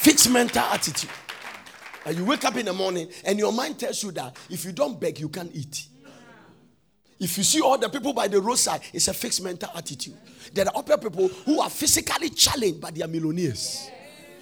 [0.00, 1.10] Fixed mental attitude.
[2.06, 4.72] And you wake up in the morning and your mind tells you that if you
[4.72, 5.86] don't beg, you can't eat.
[7.20, 10.16] If you see all the people by the roadside, it's a fixed mental attitude.
[10.54, 13.90] There are other people who are physically challenged, but they are millionaires.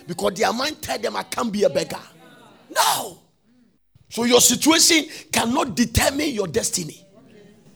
[0.06, 2.00] Because their mind tells them, I can't be a beggar.
[2.70, 3.18] No.
[4.08, 7.04] So your situation cannot determine your destiny.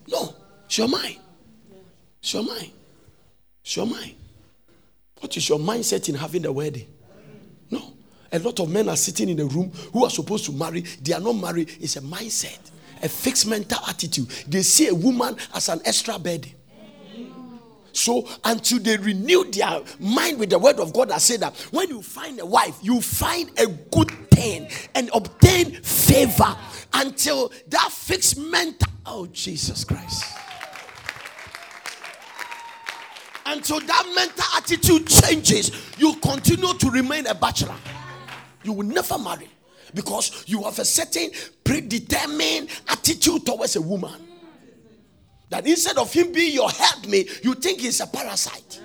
[0.06, 0.36] No.
[0.66, 1.18] It's your mind.
[2.20, 2.70] It's your mind.
[3.60, 4.14] It's your mind.
[5.18, 6.86] What is your mindset in having the wedding?
[7.70, 7.92] No.
[8.32, 10.82] A lot of men are sitting in a room who are supposed to marry.
[11.02, 11.70] They are not married.
[11.80, 12.71] It's a mindset
[13.02, 14.28] a fixed mental attitude.
[14.48, 16.52] They see a woman as an extra burden.
[17.92, 21.88] So until they renew their mind with the word of God, I say that when
[21.88, 26.56] you find a wife, you find a good thing and obtain favor
[26.94, 28.90] until that fixed mental.
[29.04, 30.24] Oh, Jesus Christ.
[33.44, 37.76] Until that mental attitude changes, you continue to remain a bachelor.
[38.62, 39.48] You will never marry
[39.94, 41.30] because you have a certain
[41.64, 44.14] predetermined attitude towards a woman.
[45.50, 48.80] That instead of him being your helpmate, you think he's a parasite.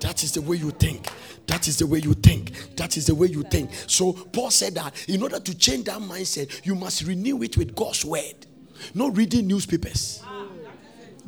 [0.00, 1.08] that is the way you think.
[1.46, 2.76] That is the way you think.
[2.76, 3.70] That is the way you think.
[3.86, 7.74] So Paul said that in order to change that mindset, you must renew it with
[7.74, 8.46] God's word.
[8.94, 10.22] Not reading newspapers.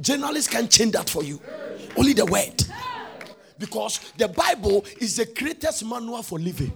[0.00, 1.40] Journalists can change that for you.
[1.96, 2.62] Only the word.
[3.58, 6.72] Because the Bible is the greatest manual for living.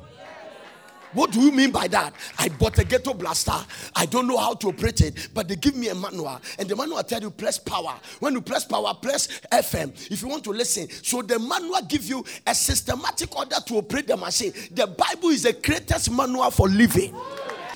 [1.14, 2.12] What do you mean by that?
[2.38, 3.55] I bought a ghetto blaster.
[3.94, 6.77] I don't know how to operate it, but they give me a manual, and the
[6.77, 7.94] manual tell you press power.
[8.20, 10.11] When you press power, press FM.
[10.11, 14.09] If you want to listen, so the manual give you a systematic order to operate
[14.09, 14.53] the machine.
[14.72, 17.14] The Bible is the greatest manual for living.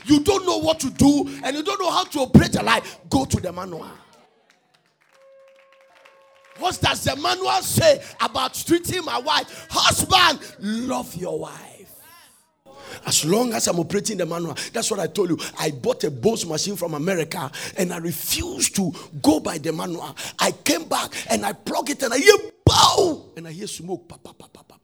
[0.04, 2.98] You don't know what to do, and you don't know how to operate a life.
[3.08, 3.86] Go to the manual.
[6.58, 9.68] What does the manual say about treating my wife?
[9.70, 10.40] Husband,
[10.88, 11.77] love your wife.
[13.06, 15.38] As long as I'm operating the manual, that's what I told you.
[15.58, 20.16] I bought a Bose machine from America and I refused to go by the manual.
[20.38, 24.08] I came back and I plug it and I hear bow and I hear smoke.
[24.08, 24.78] Pa, pa, pa, pa, pa.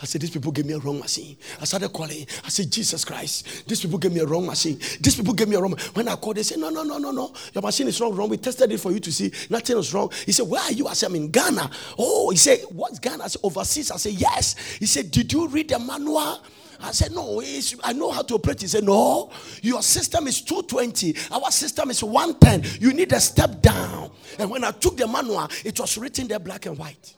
[0.00, 1.36] I said, These people gave me a wrong machine.
[1.60, 2.26] I started calling.
[2.44, 4.78] I said, Jesus Christ, these people gave me a wrong machine.
[5.00, 7.10] These people gave me a wrong When I called, they said, No, no, no, no,
[7.10, 7.32] no.
[7.52, 8.28] Your machine is wrong, wrong.
[8.28, 9.32] We tested it for you to see.
[9.50, 10.10] Nothing is wrong.
[10.24, 10.86] He said, Where are you?
[10.86, 11.70] I said, I'm in Ghana.
[11.98, 13.24] Oh, he said, What's Ghana?
[13.24, 13.90] I said, Overseas.
[13.90, 14.56] I said, Yes.
[14.78, 16.40] He said, Did you read the manual?
[16.80, 17.42] I said, No,
[17.84, 18.60] I know how to operate.
[18.60, 19.30] He said, No,
[19.62, 21.14] your system is 220.
[21.32, 22.80] Our system is 110.
[22.80, 24.10] You need a step down.
[24.38, 27.14] And when I took the manual, it was written there black and white.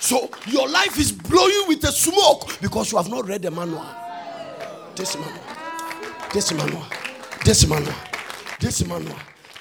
[0.00, 3.84] So your life is blowing with the smoke because you have not read the manual.
[4.94, 5.42] This manual.
[6.32, 6.86] This manual.
[7.44, 7.94] This manual.
[8.60, 9.16] This manual.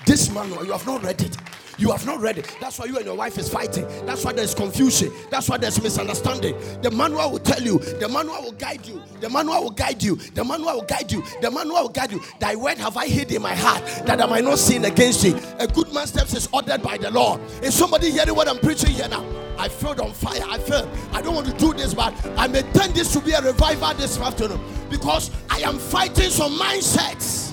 [0.05, 0.65] This manual.
[0.65, 1.35] You have not read it.
[1.77, 2.55] You have not read it.
[2.59, 3.85] That's why you and your wife is fighting.
[4.05, 5.11] That's why there's confusion.
[5.29, 6.55] That's why there's misunderstanding.
[6.81, 7.77] The manual will tell you.
[7.77, 9.01] The manual will guide you.
[9.21, 10.15] The manual will guide you.
[10.15, 11.23] The manual will guide you.
[11.41, 12.21] The manual will guide you.
[12.39, 15.35] Thy word have I hid in my heart that I might not sin against thee.
[15.59, 17.41] A good man's steps is ordered by the Lord.
[17.61, 19.25] Is somebody hearing what I'm preaching here now?
[19.59, 20.41] I felt on fire.
[20.47, 23.31] I felt I don't want to do this, but I may turn this to be
[23.31, 24.59] a revival this afternoon
[24.89, 27.46] because I am fighting some mindsets.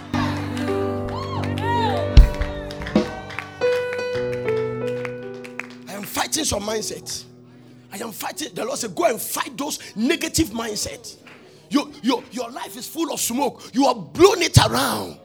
[6.35, 7.25] Fighting some mindsets.
[7.93, 8.55] I am fighting.
[8.55, 11.17] The Lord said, Go and fight those negative mindsets.
[11.71, 13.63] Your, your, your life is full of smoke.
[13.73, 15.19] You are blown it around.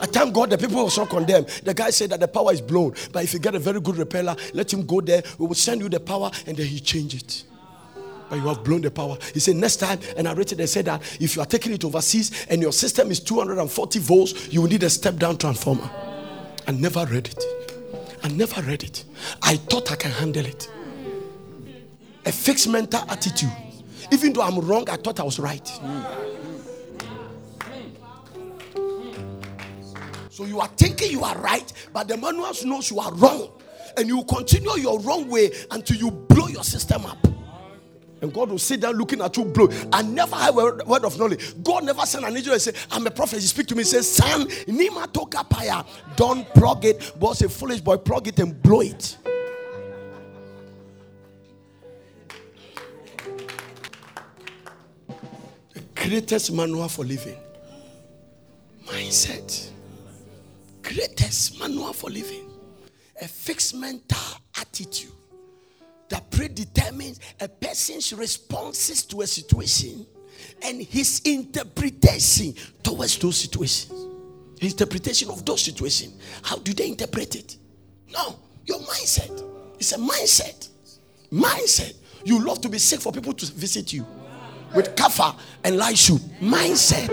[0.00, 1.48] I thank God the people was not condemned.
[1.64, 2.94] The guy said that the power is blown.
[3.12, 5.22] But if you get a very good repeller, let him go there.
[5.38, 7.44] We will send you the power and then he change it.
[8.28, 9.16] But you have blown the power.
[9.32, 11.72] He said, next time, and I read it, they said that if you are taking
[11.72, 15.88] it overseas and your system is 240 volts, you will need a step down transformer.
[16.66, 17.75] I never read it.
[18.26, 19.04] I never read it.
[19.40, 20.68] I thought I can handle it.
[22.24, 23.52] A fixed mental attitude.
[24.10, 25.64] Even though I'm wrong, I thought I was right.
[30.28, 33.48] So you are thinking you are right, but the manual knows you are wrong.
[33.96, 37.18] And you continue your wrong way until you blow your system up.
[38.22, 39.68] And God will sit down looking at you blow.
[39.92, 41.62] I never have a word of knowledge.
[41.62, 43.40] God never sent an angel and say, I'm a prophet.
[43.40, 45.86] He speak to me and says, Son, Nima toka paya.
[46.16, 47.12] Don't plug it.
[47.20, 49.18] Boss a foolish boy, plug it and blow it.
[55.74, 57.36] The greatest manual for living.
[58.86, 59.68] Mindset.
[60.82, 62.48] Greatest manual for living.
[63.20, 65.15] A fixed mental attitude
[66.08, 70.06] that predetermines a person's responses to a situation
[70.62, 73.92] and his interpretation towards those situations.
[74.60, 76.14] Interpretation of those situations.
[76.42, 77.56] How do they interpret it?
[78.12, 79.42] No, your mindset.
[79.78, 80.68] It's a mindset.
[81.30, 81.94] Mindset.
[82.24, 84.06] You love to be sick for people to visit you
[84.74, 86.18] with kafa and lishu.
[86.40, 87.08] Mindset.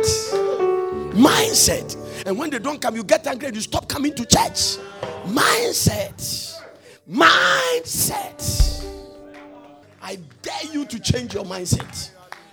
[1.13, 2.25] Mindset.
[2.25, 4.77] And when they don't come, you get angry and you stop coming to church.
[5.25, 6.61] Mindset.
[7.09, 8.62] Mindset.
[10.03, 12.11] I dare you to change your mindset.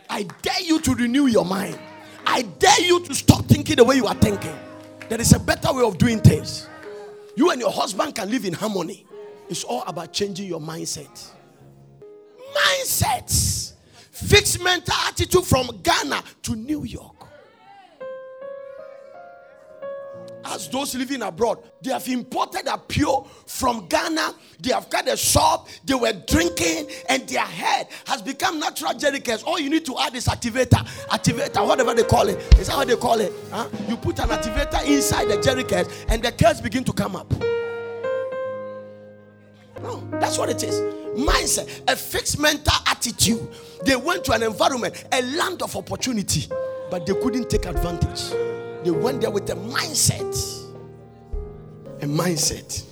[0.09, 1.79] I dare you to renew your mind.
[2.25, 4.57] I dare you to stop thinking the way you are thinking.
[5.09, 6.69] There is a better way of doing things.
[7.35, 9.05] You and your husband can live in harmony.
[9.49, 11.31] It's all about changing your mindset.
[12.55, 13.73] Mindsets.
[14.13, 17.20] Fixed mental attitude from Ghana to New York.
[20.45, 21.59] As those living abroad.
[21.83, 24.35] They have imported a pure from Ghana.
[24.61, 25.69] They have got a shop.
[25.85, 29.45] They were drinking, and their head has become natural jerrycans.
[29.45, 32.39] All you need to add is activator, activator, whatever they call it.
[32.59, 33.33] Is that what they call it?
[33.51, 33.69] Huh?
[33.89, 37.33] You put an activator inside the jerrycans, and the curls begin to come up.
[39.83, 40.81] No, that's what it is.
[41.19, 43.49] Mindset, a fixed mental attitude.
[43.85, 46.49] They went to an environment, a land of opportunity,
[46.91, 48.50] but they couldn't take advantage.
[48.85, 50.35] They went there with a mindset.
[52.03, 52.85] A mindset.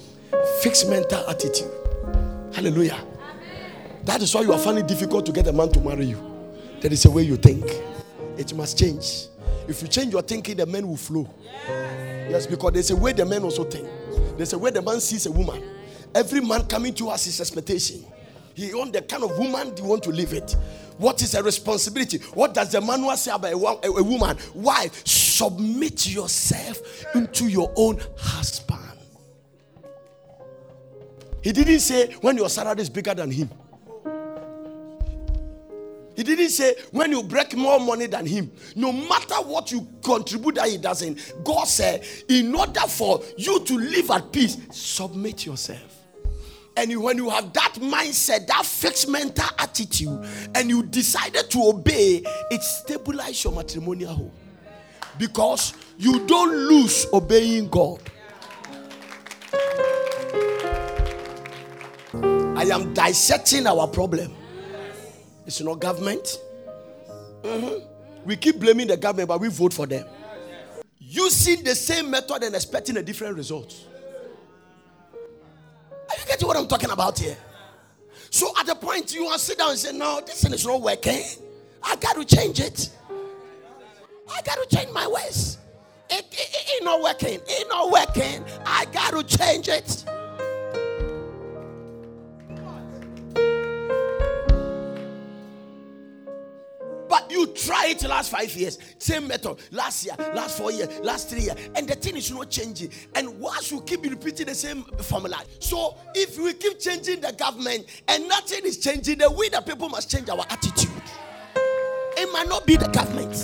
[0.63, 1.71] Fixed mental attitude.
[2.55, 2.95] Hallelujah.
[2.95, 4.05] Amen.
[4.05, 6.23] That is why you are finding it difficult to get a man to marry you.
[6.81, 7.65] That is the way you think.
[8.37, 9.27] It must change.
[9.67, 11.29] If you change your thinking, the men will flow.
[11.43, 13.89] Yes, yes because there's a way the man also think.
[14.37, 15.63] There's a way the man sees a woman.
[16.15, 18.05] Every man coming to us is expectation.
[18.55, 20.57] He want the kind of woman he want to live it.
[20.99, 22.19] What is a responsibility?
[22.35, 24.37] What does the manual say about a, a, woman?
[24.53, 24.89] Why?
[25.05, 26.81] Submit yourself
[27.15, 28.79] into your own husband.
[31.43, 33.49] He didn't say when your salary is bigger than him.
[36.17, 40.57] He didn't say when you break more money than him, no matter what you contribute
[40.57, 41.45] that he doesn't.
[41.45, 45.98] God said, in order for you to live at peace, submit yourself.
[46.79, 50.25] And when you have that mindset, that fixed mental attitude,
[50.55, 52.23] and you decided to obey,
[52.53, 54.33] it stabilizes your matrimonial home.
[55.19, 58.01] Because you don't lose obeying God.
[62.15, 64.33] I am dissecting our problem.
[65.47, 66.39] It's not government.
[67.43, 68.25] Mm-hmm.
[68.25, 70.07] We keep blaming the government, but we vote for them.
[71.01, 73.75] Using the same method and expecting a different result.
[76.41, 77.37] You what I'm talking about here?
[78.31, 80.67] So at the point you want to sit down and say, No, this thing is
[80.67, 81.23] not working.
[81.83, 82.91] I got to change it.
[84.31, 85.59] I got to change my ways.
[86.11, 87.41] It, it, it, it not working.
[87.47, 88.45] It not working.
[88.65, 90.05] I got to change it.
[97.65, 101.57] Try it last five years, same method, last year, last four years, last three years,
[101.75, 102.91] and the thing is not changing.
[103.17, 107.87] And once you keep repeating the same formula, so if we keep changing the government
[108.07, 110.91] and nothing is changing, then we the people must change our attitude.
[112.17, 113.35] It might not be the government.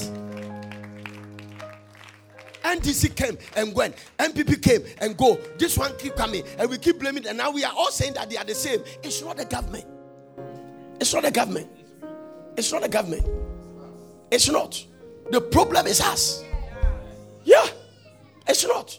[2.62, 5.40] NDC came and went, NPP came and go.
[5.58, 8.30] This one keep coming, and we keep blaming, and now we are all saying that
[8.30, 8.80] they are the same.
[9.02, 9.86] It's not the government.
[11.00, 11.68] It's not the government.
[12.56, 13.43] It's not the government.
[14.30, 14.84] It's not.
[15.30, 16.44] The problem is us.
[17.44, 17.66] Yeah,
[18.46, 18.98] it's not.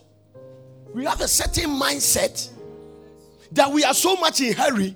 [0.93, 2.49] We have a certain mindset
[3.51, 4.95] that we are so much in hurry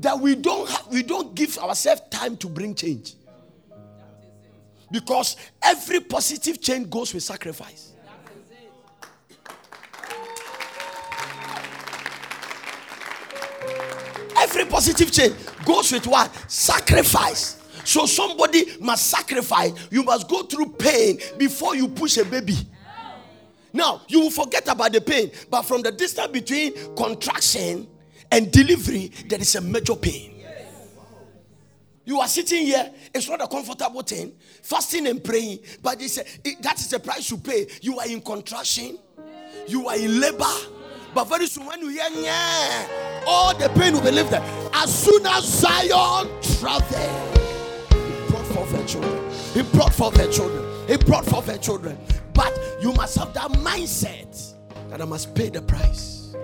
[0.00, 3.14] that we don't have, we don't give ourselves time to bring change.
[4.90, 7.92] Because every positive change goes with sacrifice.
[14.38, 16.32] Every positive change goes with what?
[16.50, 17.55] Sacrifice.
[17.86, 19.72] So somebody must sacrifice.
[19.92, 22.56] You must go through pain before you push a baby.
[23.72, 27.86] Now, you will forget about the pain, but from the distance between contraction
[28.32, 30.42] and delivery, there is a major pain.
[32.04, 34.32] You are sitting here, it's not a comfortable thing,
[34.62, 37.66] fasting and praying, but it's a, it, that is the price you pay.
[37.82, 38.98] You are in contraction,
[39.68, 40.44] you are in labor,
[41.14, 44.42] but very soon when you hear, yeah, all the pain will be lifted.
[44.72, 46.28] As soon as Zion
[46.58, 47.45] travels.
[48.66, 49.32] Forth her children.
[49.54, 50.88] He brought forth her children.
[50.88, 51.98] He brought forth her children.
[52.32, 54.54] But you must have that mindset
[54.90, 56.34] that I must pay the price.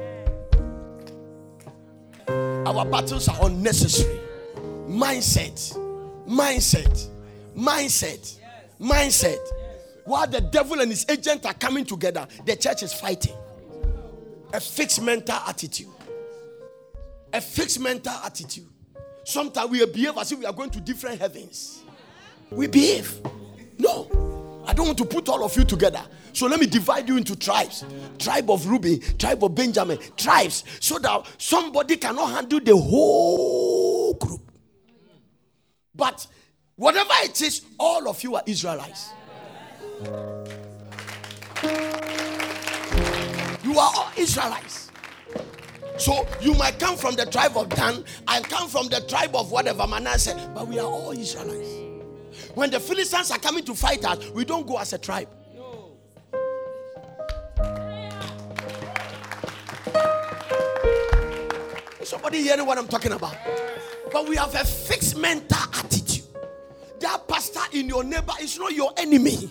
[2.28, 4.20] Our battles are unnecessary.
[4.88, 5.76] Mindset,
[6.28, 7.08] mindset,
[7.56, 8.38] mindset,
[8.80, 9.38] mindset.
[10.04, 13.36] While the devil and his agent are coming together, the church is fighting.
[14.52, 15.88] A fixed mental attitude.
[17.32, 18.68] A fixed mental attitude.
[19.24, 21.81] Sometimes we behave as if we are going to different heavens.
[22.54, 23.20] We behave.
[23.78, 26.02] No, I don't want to put all of you together.
[26.32, 27.84] So let me divide you into tribes
[28.18, 34.40] tribe of Reuben, tribe of Benjamin, tribes, so that somebody cannot handle the whole group.
[35.94, 36.26] But
[36.76, 39.10] whatever it is, all of you are Israelites.
[43.64, 44.90] You are all Israelites.
[45.98, 49.50] So you might come from the tribe of Dan and come from the tribe of
[49.50, 51.81] whatever Manasseh, but we are all Israelites.
[52.54, 55.28] When the Philistines are coming to fight us, we don't go as a tribe.
[62.02, 63.36] Somebody hearing what I'm talking about?
[64.12, 66.24] But we have a fixed mental attitude.
[67.00, 69.50] That pastor in your neighbor is not your enemy.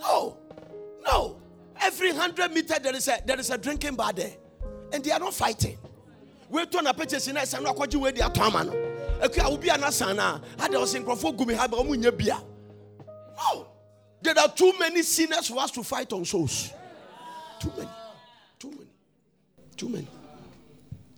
[0.00, 0.36] No,
[1.06, 1.36] no.
[1.80, 4.32] Every hundred meter there is a there is a drinking bar there,
[4.92, 5.78] and they are not fighting.
[6.48, 8.64] We turn a purchase in a no kwaji we dia tama
[9.20, 9.28] no.
[9.28, 12.40] Ekua obi anasa na ade o sinkrofo gumi ha ba omu nya bia.
[13.36, 13.66] No.
[14.22, 16.72] There are too many sinners who has to fight on souls.
[17.60, 17.90] Too many.
[18.58, 18.86] Too many.
[19.76, 20.08] Too many.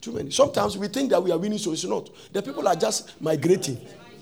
[0.00, 0.30] Too many.
[0.30, 2.10] Sometimes we think that we are winning, so it's not.
[2.32, 3.78] The people are just migrating.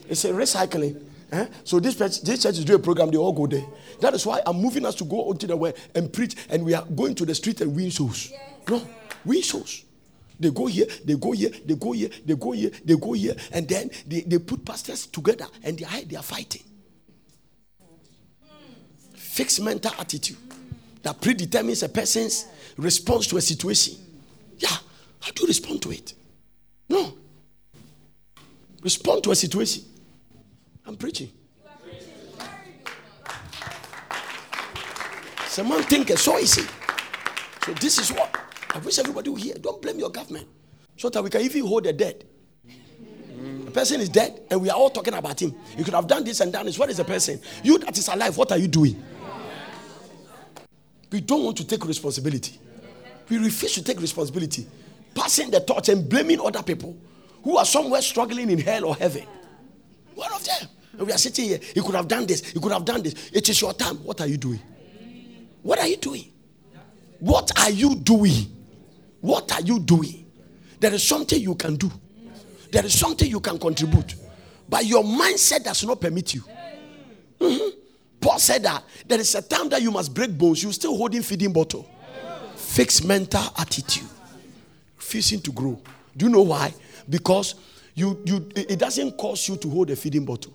[0.09, 1.03] It's a recycling.
[1.33, 1.47] Eh?
[1.65, 3.65] So this church, this church is doing a program, they all go there.
[4.01, 6.75] That is why I'm moving us to go onto the way and preach, and we
[6.75, 8.31] are going to the street and win souls.
[8.31, 8.41] Yes.
[8.69, 8.83] No,
[9.25, 9.84] win souls.
[10.39, 13.37] They go here, they go here, they go here, they go here, they go here,
[13.53, 16.63] and then they, they put pastors together and they are, they are fighting.
[19.15, 20.37] Fixed mental attitude
[21.03, 23.97] that predetermines a person's response to a situation.
[24.59, 24.69] Yeah.
[25.21, 26.15] How do you respond to it?
[26.89, 27.15] No.
[28.83, 29.85] Respond to a situation.
[30.87, 31.31] I'm preaching.
[35.47, 36.67] Someone think so easy.
[37.65, 38.44] So this is what
[38.75, 39.55] I wish everybody will hear.
[39.55, 40.49] Don't blame your government.
[40.97, 42.25] So that we can even hold the dead.
[43.65, 45.55] The person is dead and we are all talking about him.
[45.77, 46.79] You could have done this and done this.
[46.79, 47.41] What is the person?
[47.63, 49.03] You that is alive, what are you doing?
[51.11, 52.59] We don't want to take responsibility.
[53.29, 54.67] We refuse to take responsibility
[55.15, 56.97] passing the torch and blaming other people
[57.43, 59.25] who are somewhere struggling in hell or heaven.
[60.15, 60.69] One of them.
[60.99, 61.61] And we are sitting here.
[61.75, 62.55] You could have done this.
[62.55, 63.31] You could have done this.
[63.33, 63.97] It is your time.
[63.99, 64.61] What are you doing?
[65.63, 66.33] What are you doing?
[67.21, 68.55] What are you doing?
[69.25, 70.27] What are you doing?
[70.79, 71.91] There is something you can do.
[72.71, 74.17] There is something you can contribute.
[74.69, 76.43] But your mindset does not permit you.
[77.41, 77.69] Mm-hmm.
[78.21, 80.63] Paul said that there is a time that you must break bones.
[80.63, 81.89] You're still holding feeding bottle.
[82.55, 84.07] Fixed mental attitude
[84.99, 85.81] refusing to grow.
[86.15, 86.75] Do you know why?
[87.09, 87.55] Because
[87.95, 90.53] you, you, it doesn't cause you to hold a feeding bottle.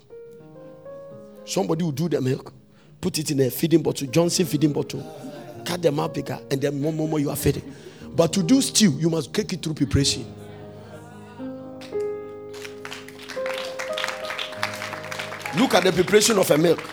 [1.44, 2.54] Somebody will do the milk,
[3.02, 5.02] put it in a feeding bottle, Johnson feeding bottle,
[5.66, 7.64] cut them out bigger, and then more, more, more you are feeding.
[8.20, 10.26] But to do stew, you must take it through preparation.
[15.58, 16.84] Look at the preparation of a milk.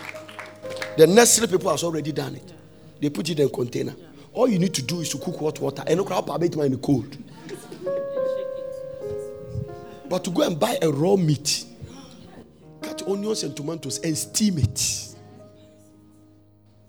[0.95, 2.53] The necessary people has already done it.
[3.01, 3.93] They put it in a container.
[4.31, 6.79] All you need to do is to cook hot water and look up in the
[6.81, 7.17] cold.
[10.07, 11.65] But to go and buy a raw meat,
[12.81, 15.13] cut onions and tomatoes and steam it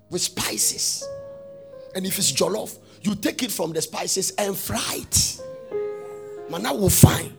[0.08, 1.04] with spices.
[1.96, 5.40] And if it's jollof, you take it from the spices and fry it.
[6.50, 7.32] Mana will find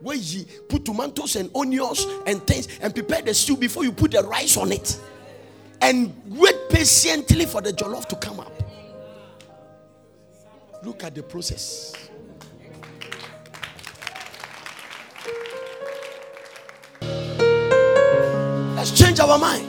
[0.00, 4.10] Where you put tomatoes and onions and things and prepare the stew before you put
[4.10, 5.00] the rice on it.
[5.80, 8.52] And wait patiently for the jollof to come up.
[10.84, 11.94] Look at the process.
[18.74, 19.68] Let's change our mind.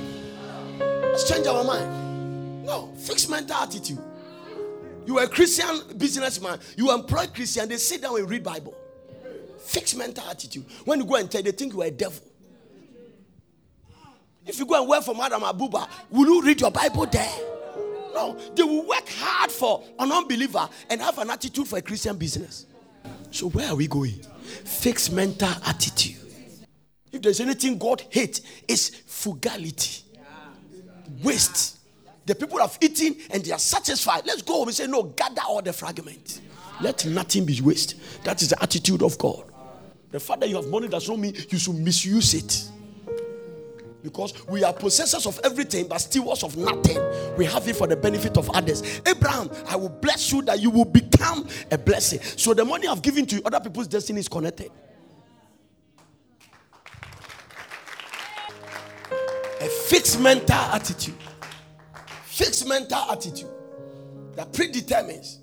[0.80, 2.66] Let's change our mind.
[2.66, 4.00] No, fixed mental attitude.
[5.06, 6.60] You are a Christian businessman.
[6.78, 7.70] You employ Christian.
[7.70, 8.76] They sit down and read Bible.
[9.60, 10.66] Fixed mental attitude.
[10.86, 12.22] When you go and tell, they think you are a devil.
[14.46, 17.32] If you go and work for Madam Abuba, will you read your Bible there?
[18.14, 22.18] No, they will work hard for an unbeliever and have an attitude for a Christian
[22.18, 22.66] business.
[23.32, 24.22] So where are we going?
[24.66, 26.18] Fixed mental attitude.
[27.12, 30.04] If there's anything God hates, it's frugality,
[31.24, 31.80] waste.
[32.26, 34.26] The people have eaten and they are satisfied.
[34.26, 36.42] Let's go home and say, No, gather all the fragments.
[36.82, 37.96] Let nothing be waste.
[38.24, 39.44] That is the attitude of God.
[40.12, 42.70] The fact that you have money does not mean you should misuse it.
[44.04, 47.00] Because we are possessors of everything, but stewards of nothing.
[47.38, 49.02] We have it for the benefit of others.
[49.08, 52.20] Abraham, I will bless you that you will become a blessing.
[52.22, 54.72] So the money I've given to you, other people's destiny is connected.
[59.62, 61.16] A fixed mental attitude.
[62.34, 63.48] Fixed mental attitude
[64.34, 65.38] that predetermines.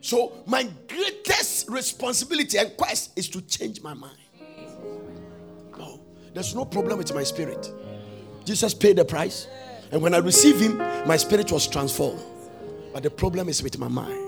[0.00, 4.18] So, my greatest responsibility and quest is to change my mind.
[5.78, 6.00] No,
[6.34, 7.72] there's no problem with my spirit.
[8.44, 9.46] Jesus paid the price.
[9.92, 12.20] And when I received him, my spirit was transformed.
[12.92, 14.18] But the problem is with my mind.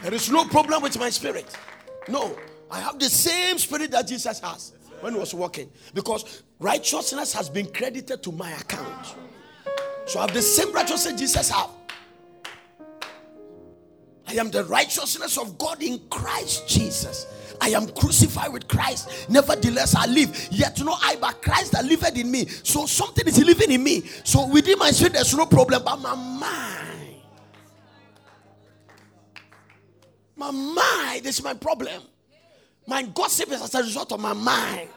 [0.00, 1.52] There is no problem with my spirit.
[2.06, 2.38] No,
[2.70, 7.48] I have the same spirit that Jesus has when he was walking because righteousness has
[7.48, 9.14] been credited to my account.
[10.06, 11.70] So I have the same righteousness Jesus have.
[14.28, 17.26] I am the righteousness of God in Christ Jesus.
[17.60, 19.28] I am crucified with Christ.
[19.30, 20.48] Nevertheless, I live.
[20.50, 22.46] Yet no I, but Christ that liveth in me.
[22.46, 24.02] So something is living in me.
[24.24, 25.82] So within my spirit, there's no problem.
[25.84, 27.22] But my mind,
[30.36, 32.02] my mind is my problem.
[32.86, 34.88] My gossip is as a result of my mind.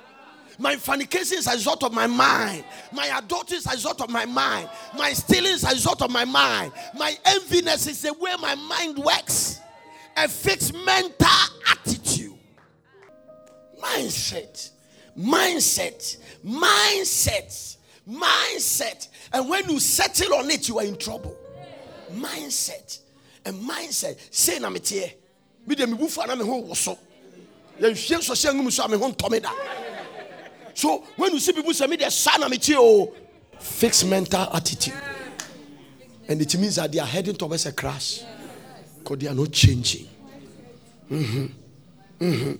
[0.59, 2.65] My fornication is a result of my mind.
[2.91, 4.69] My adultery is a result of my mind.
[4.97, 6.73] My stealing is a result of my mind.
[6.97, 9.61] My enviness is the way my mind works.
[10.17, 11.27] A fixed mental
[11.71, 12.33] attitude.
[13.81, 14.71] Mindset.
[15.17, 16.17] Mindset.
[16.45, 17.77] Mindset.
[18.07, 19.07] Mindset.
[19.31, 21.37] And when you settle on it, you are in trouble.
[22.11, 22.99] Mindset.
[23.45, 24.17] A mindset.
[24.29, 25.15] Say na me tie.
[25.65, 25.85] Me na
[27.79, 29.51] yɛnhwie nsɔhyɛ ngum so a me ho ntɔme da.
[30.73, 33.13] So when you see people say me the son of me oh
[33.59, 34.93] fixed mental attitude.
[36.27, 38.21] And it means that they are heading towards a crash.
[38.99, 40.07] Because they are not changing.
[41.09, 41.45] Mm-hmm.
[42.19, 42.51] Mm-hmm.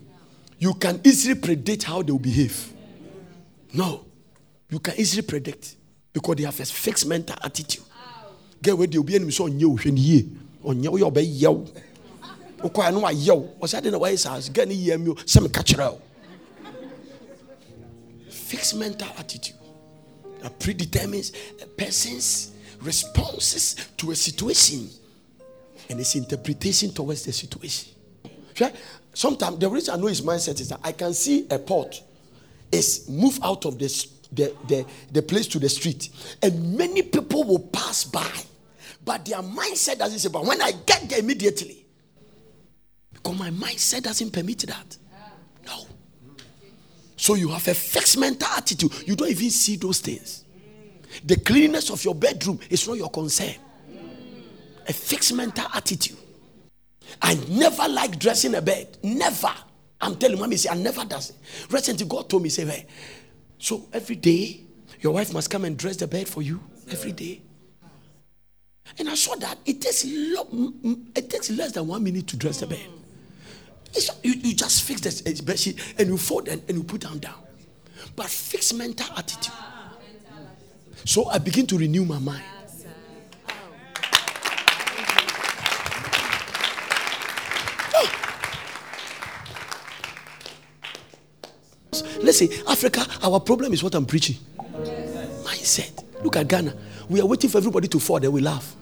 [0.58, 2.74] you can easily predict how they will behave.
[3.74, 4.06] No.
[4.70, 5.76] You can easily predict
[6.12, 7.84] because they have a fixed mental attitude.
[8.62, 10.30] Get where they will be enemy so on you when ye
[10.64, 11.22] on you your be
[12.62, 15.64] wokɔa no wayɛ wo ɔsɛ de na wayɛ saa sika ne yia mi sɛ meka
[15.64, 16.02] kyerɛ wo
[18.50, 19.56] fixed mental attitude.
[20.42, 22.52] That predetermines a person's
[22.82, 24.90] responses to a situation
[25.90, 27.94] and his interpretation towards the situation.
[29.14, 32.02] Sometimes the reason I know his mindset is that I can see a pot
[32.72, 36.10] is move out of the, the, the, the place to the street,
[36.42, 38.32] and many people will pass by,
[39.04, 41.86] but their mindset doesn't say, but when I get there immediately,
[43.22, 44.98] because my mindset doesn't permit that.
[45.66, 45.86] No.
[47.16, 48.92] So you have a fixed mental attitude.
[49.06, 50.46] You don't even see those things.
[51.26, 53.56] The cleanliness of your bedroom is not your concern.
[54.88, 56.18] A fixed mental attitude.
[57.22, 58.98] I never like dressing a bed.
[59.04, 59.52] Never.
[60.02, 61.36] I'm telling mommy, say I never does it.
[61.70, 62.86] Recently, God told me, say, hey,
[63.58, 64.62] so every day
[65.02, 67.42] your wife must come and dress the bed for you every day.
[68.98, 70.48] And I saw that it takes lo-
[71.16, 72.88] it takes less than one minute to dress the bed.
[74.24, 75.24] You, you just fix
[75.62, 77.36] sheet and you fold and, and you put them down.
[78.16, 79.54] But fix mental attitude.
[81.06, 82.44] So I begin to renew my mind.
[87.96, 88.30] Ah!
[92.22, 94.36] Listen, Africa, our problem is what I'm preaching.
[95.44, 96.04] Mindset.
[96.24, 96.74] Look at Ghana.
[97.10, 98.76] We are waiting for everybody to fall, then we laugh.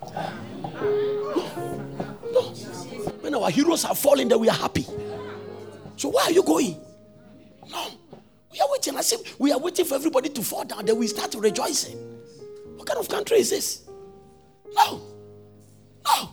[3.47, 4.85] Our heroes have fallen, then we are happy.
[5.95, 6.77] So why are you going?
[7.71, 7.87] No.
[8.51, 8.97] We are waiting.
[8.97, 11.95] I said, we are waiting for everybody to fall down, then we start rejoicing.
[12.75, 13.87] What kind of country is this?
[14.73, 15.01] No.
[16.05, 16.29] No.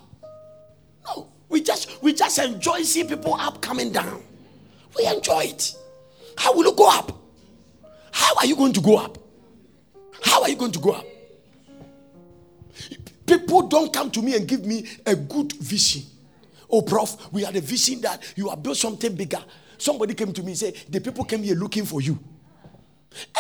[1.07, 1.29] No.
[1.49, 4.21] We just we just enjoy seeing people up coming down.
[4.99, 5.73] We enjoy it.
[6.37, 7.17] How will you go up?
[8.11, 9.19] How are you going to go up?
[10.21, 11.07] How are you going to go up?
[13.25, 16.03] People don't come to me and give me a good vision.
[16.75, 19.39] Oh, prof, we had a vision that you have built something bigger.
[19.79, 22.19] Somebody came to me and said, The people came here looking for you.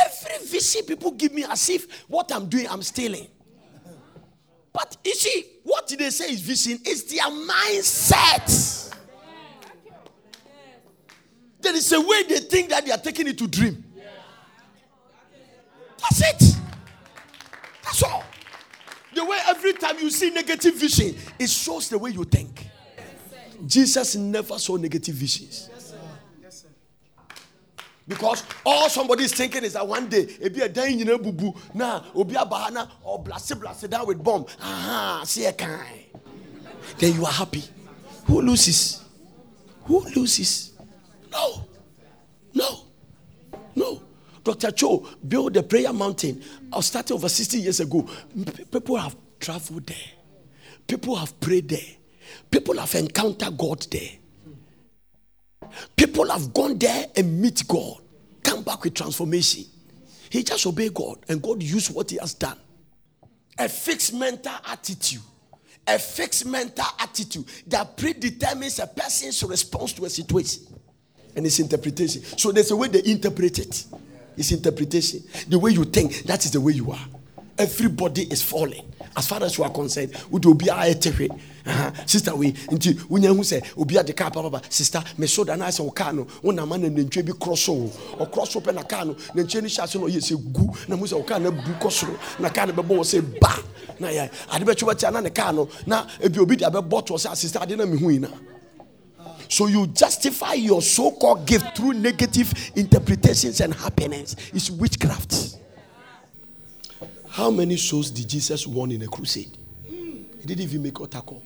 [0.00, 3.26] Every vision people give me as if what I'm doing, I'm stealing.
[4.72, 8.94] But you see, what they say is vision is their mindset.
[11.60, 13.82] There is a way they think that they are taking it to dream.
[15.98, 16.56] That's it.
[17.82, 18.22] That's all.
[19.12, 22.68] The way every time you see negative vision, it shows the way you think.
[23.66, 25.70] Jesus never saw negative visions.
[25.72, 26.68] Yes, sir.
[28.06, 31.56] Because all somebody is thinking is that one day, if you're dying in a bubu,
[31.74, 34.44] now, obi bahana or oh, blast blast down with bomb.
[34.60, 36.04] Aha, see a kind.
[36.98, 37.64] Then you are happy.
[38.26, 39.02] Who loses?
[39.84, 40.72] Who loses?
[41.32, 41.66] No.
[42.52, 42.84] No.
[43.74, 44.02] No.
[44.42, 44.70] Dr.
[44.72, 46.42] Cho built the prayer mountain.
[46.72, 48.06] I started over 60 years ago.
[48.70, 49.96] People have traveled there.
[50.86, 52.03] People have prayed there.
[52.50, 54.10] People have encountered God there.
[55.96, 57.98] People have gone there and meet God,
[58.42, 59.64] come back with transformation.
[60.30, 62.58] He just obey God, and God used what He has done.
[63.58, 65.22] A fixed mental attitude,
[65.86, 70.64] a fixed mental attitude that predetermines a person's response to a situation
[71.36, 72.22] and its interpretation.
[72.22, 73.84] So there's a way they interpret it.
[74.36, 75.22] It's interpretation.
[75.48, 77.06] The way you think, that is the way you are.
[77.56, 78.92] Everybody is falling.
[79.16, 80.94] As far as you are concerned, would you be a
[82.06, 85.66] sister we nti wonya hu sɛ obi ade kaa papa sister me so da na
[85.68, 87.90] sɛ wo kaa no wo na nantwie bi korɔ so wo
[88.20, 90.96] ɔkorɔ so pɛ na kaa no nantwie no hyɛ ase na ɔyɛ sɛ gu na
[90.96, 93.54] mu sɛ wo kaa no abu kɔ soro na kaa no bɛbɔ wɔ sɛ ba
[93.98, 97.14] na yɛ ade bɛtwe bɛtia na ne kaa no na ebi obi de abɛbɔ to
[97.14, 98.28] sɛ ah, sister ade na mehu yi na
[99.48, 104.34] so you justify your so-called gift through negative interpretations and happiness.
[104.52, 105.58] It's witchcraft.
[107.28, 109.56] How many souls did Jesus won in a crusade?
[109.86, 111.42] He didn't even make a call.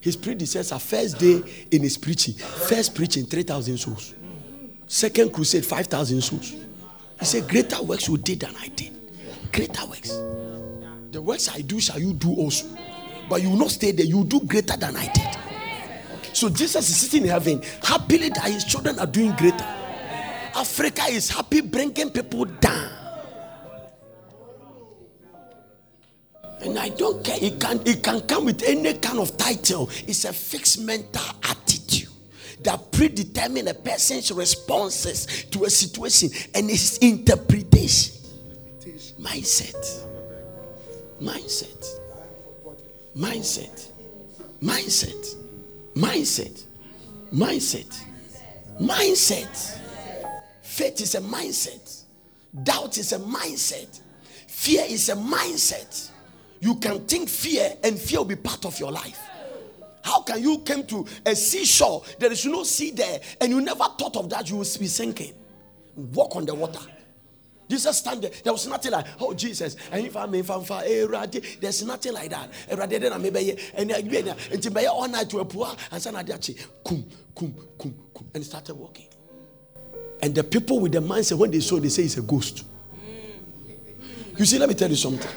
[0.00, 4.14] His predecessor, first day in his preaching, first preaching, 3,000 souls.
[4.86, 6.54] Second crusade, 5,000 souls.
[7.18, 8.92] He said, Greater works you did than I did.
[9.52, 10.10] Greater works.
[11.10, 12.66] The works I do shall you do also.
[13.28, 14.06] But you will not stay there.
[14.06, 16.36] You do greater than I did.
[16.36, 19.64] So Jesus is sitting in heaven, happily that his children are doing greater.
[20.54, 22.95] Africa is happy bringing people down.
[26.66, 27.38] And I don't care.
[27.40, 29.88] It can, it can come with any kind of title.
[30.08, 32.08] It's a fixed mental attitude
[32.64, 38.14] that predetermine a person's responses to a situation and its interpretation.
[39.20, 40.06] Mindset.
[41.22, 42.00] Mindset.
[43.16, 43.88] Mindset.
[44.60, 45.36] Mindset.
[45.94, 46.64] Mindset.
[47.32, 48.04] Mindset.
[48.80, 49.80] Mindset.
[50.62, 52.02] Faith is a mindset.
[52.64, 54.00] Doubt is a mindset.
[54.48, 56.10] Fear is a mindset.
[56.66, 59.20] You can think fear and fear will be part of your life.
[60.02, 62.02] How can you come to a seashore?
[62.18, 65.32] There is no sea there, and you never thought of that you will be sinking.
[65.94, 66.80] Walk on the water.
[67.68, 68.32] Jesus stand there.
[68.42, 70.44] There was nothing like, oh Jesus, and if I'm in
[71.60, 72.50] there's nothing like that.
[72.68, 76.14] Then I maybe and and be all night to a poor and son
[76.84, 77.54] kum kum
[78.34, 79.06] and started walking.
[80.20, 82.64] And the people with the mindset when they saw, they say it's a ghost.
[84.36, 85.30] You see, let me tell you something.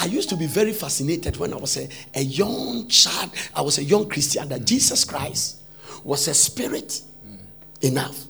[0.00, 3.76] I used to be very fascinated when I was a, a young child, I was
[3.76, 5.58] a young Christian, that Jesus Christ
[6.02, 7.02] was a spirit
[7.82, 8.24] enough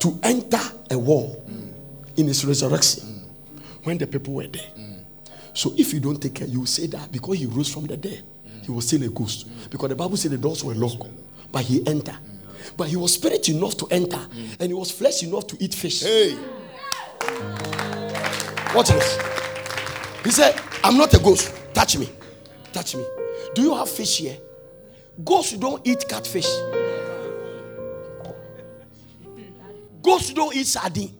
[0.00, 0.60] to enter
[0.90, 2.18] a wall mm.
[2.18, 3.84] in his resurrection mm.
[3.84, 4.62] when the people were there.
[4.78, 5.04] Mm.
[5.52, 7.98] So if you don't take care, you will say that because he rose from the
[7.98, 8.22] dead,
[8.62, 9.46] he was still a ghost.
[9.70, 11.06] Because the Bible said the doors were locked,
[11.52, 12.16] but he entered.
[12.76, 14.20] But he was spirit enough to enter,
[14.58, 16.00] and he was flesh enough to eat fish.
[16.00, 16.38] Hey.
[18.74, 19.33] Watch this.
[20.24, 21.52] He said, I'm not a ghost.
[21.74, 22.10] Touch me.
[22.72, 23.04] Touch me.
[23.54, 24.38] Do you have fish here?
[25.22, 26.48] Ghosts don't eat catfish.
[30.02, 31.14] Ghosts don't eat sardine.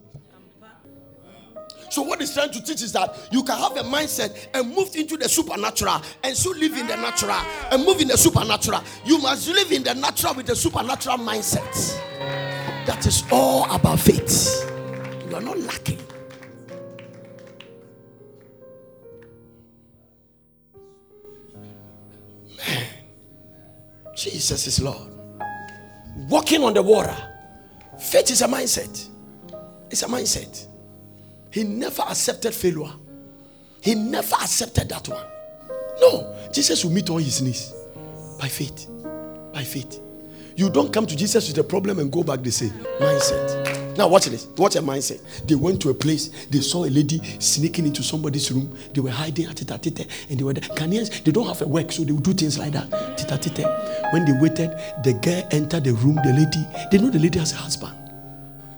[1.89, 4.93] So what he's trying to teach is that you can have a mindset and move
[4.95, 7.37] into the supernatural and still live in the natural
[7.71, 8.81] and move in the supernatural.
[9.05, 11.71] You must live in the natural with the supernatural mindset.
[12.85, 14.69] That is all about faith.
[15.29, 15.99] You are not lacking.
[24.31, 25.11] Jesus is Lord.
[26.29, 27.15] Walking on the water
[27.99, 29.07] Faith is a mindset.
[29.89, 30.67] It's a mindset.
[31.51, 32.91] He never accepted failure.
[33.81, 35.25] He never accepted that one.
[36.01, 37.73] No, Jesus will meet all his needs
[38.39, 38.87] by faith.
[39.53, 40.01] By faith.
[40.57, 43.64] You don't come to Jesus with a problem and go back the same mindset.
[43.97, 44.45] Now watch this.
[44.57, 45.21] Watch a mindset.
[45.47, 46.29] They went to a place.
[46.47, 48.77] They saw a lady sneaking into somebody's room.
[48.93, 49.71] They were hiding at it,
[50.29, 50.67] and they were there.
[50.75, 53.17] Ghanaians, they don't have a work, so they would do things like that.
[53.17, 54.09] Tita, tita.
[54.11, 54.71] When they waited,
[55.03, 56.15] the girl entered the room.
[56.15, 57.95] The lady, they know the lady has a husband,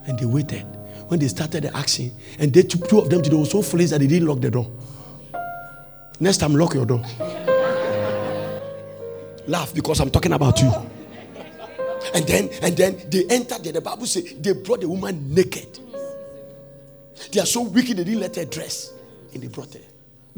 [0.05, 0.65] and they waited.
[1.07, 3.89] When they started the action, and they took two of them, they were so foolish
[3.89, 4.69] that they didn't lock the door.
[6.19, 7.03] Next time, lock your door.
[9.47, 10.71] Laugh because I'm talking about you.
[12.13, 13.73] And then and then they entered there.
[13.73, 15.79] The Bible says they brought the woman naked.
[17.31, 18.93] They are so wicked they didn't let her dress.
[19.33, 19.79] And they brought her.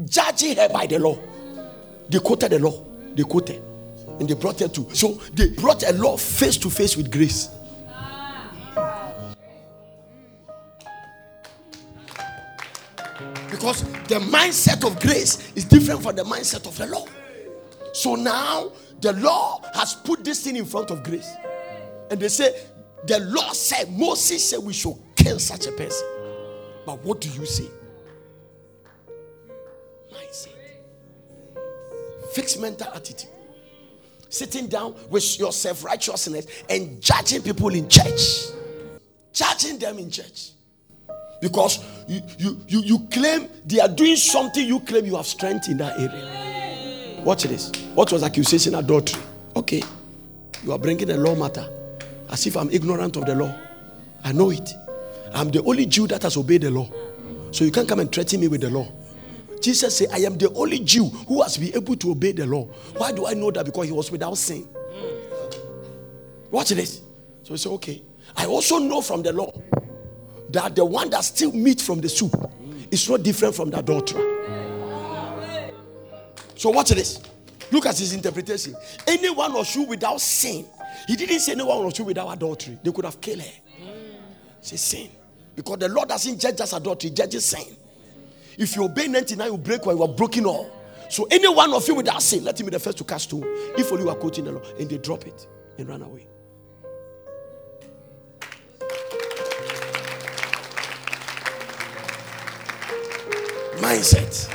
[0.04, 1.18] Judging her by the law.
[2.08, 2.84] They quoted the law.
[3.14, 3.62] They quoted.
[4.18, 4.94] And they brought her to.
[4.94, 7.50] So they brought a law face to face with grace.
[13.50, 17.04] Because the mindset of grace is different from the mindset of the law.
[17.92, 21.30] So now the law has put this thing in front of grace.
[22.10, 22.66] And they say,
[23.06, 26.06] The law said, Moses said we should kill such a person.
[26.84, 27.68] But what do you say?
[30.12, 30.56] Mindset.
[32.60, 33.30] Mental attitude.
[34.28, 38.48] Sitting down with your self righteousness and judging people in church.
[39.32, 40.50] Judging them in church.
[41.40, 45.68] Because you, you, you, you claim they are doing something, you claim you have strength
[45.68, 47.22] in that area.
[47.24, 47.72] Watch this.
[47.94, 48.74] What was accusation?
[48.74, 49.22] Adultery.
[49.56, 49.82] Okay.
[50.62, 51.68] You are bringing a law matter
[52.30, 53.54] as if I'm ignorant of the law.
[54.24, 54.70] I know it.
[55.32, 56.88] I'm the only Jew that has obeyed the law.
[57.52, 58.88] So you can't come and threaten me with the law.
[59.60, 62.64] Jesus said, I am the only Jew who has been able to obey the law.
[62.96, 63.64] Why do I know that?
[63.64, 64.68] Because he was without sin.
[66.50, 67.02] Watch this.
[67.42, 68.02] So he said, Okay.
[68.36, 69.52] I also know from the law
[70.50, 72.34] that the one that steals meat from the soup
[72.90, 74.20] is not different from the adulterer.
[76.56, 77.20] So watch this.
[77.70, 78.74] Look at his interpretation.
[79.06, 80.64] Anyone or you without sin.
[81.06, 82.78] He didn't say anyone or you without adultery.
[82.82, 83.52] They could have killed her.
[84.60, 85.10] Say sin.
[85.54, 87.76] Because the Lord doesn't judge us adultery, judges sin.
[88.56, 90.70] If you obey 99, you break one, you are broken all.
[91.08, 93.42] So any one of you without sin, let him be the first to cast stone.
[93.76, 95.46] If only you are quoting the law, and they drop it
[95.78, 96.26] and run away.
[103.78, 104.54] Mindset.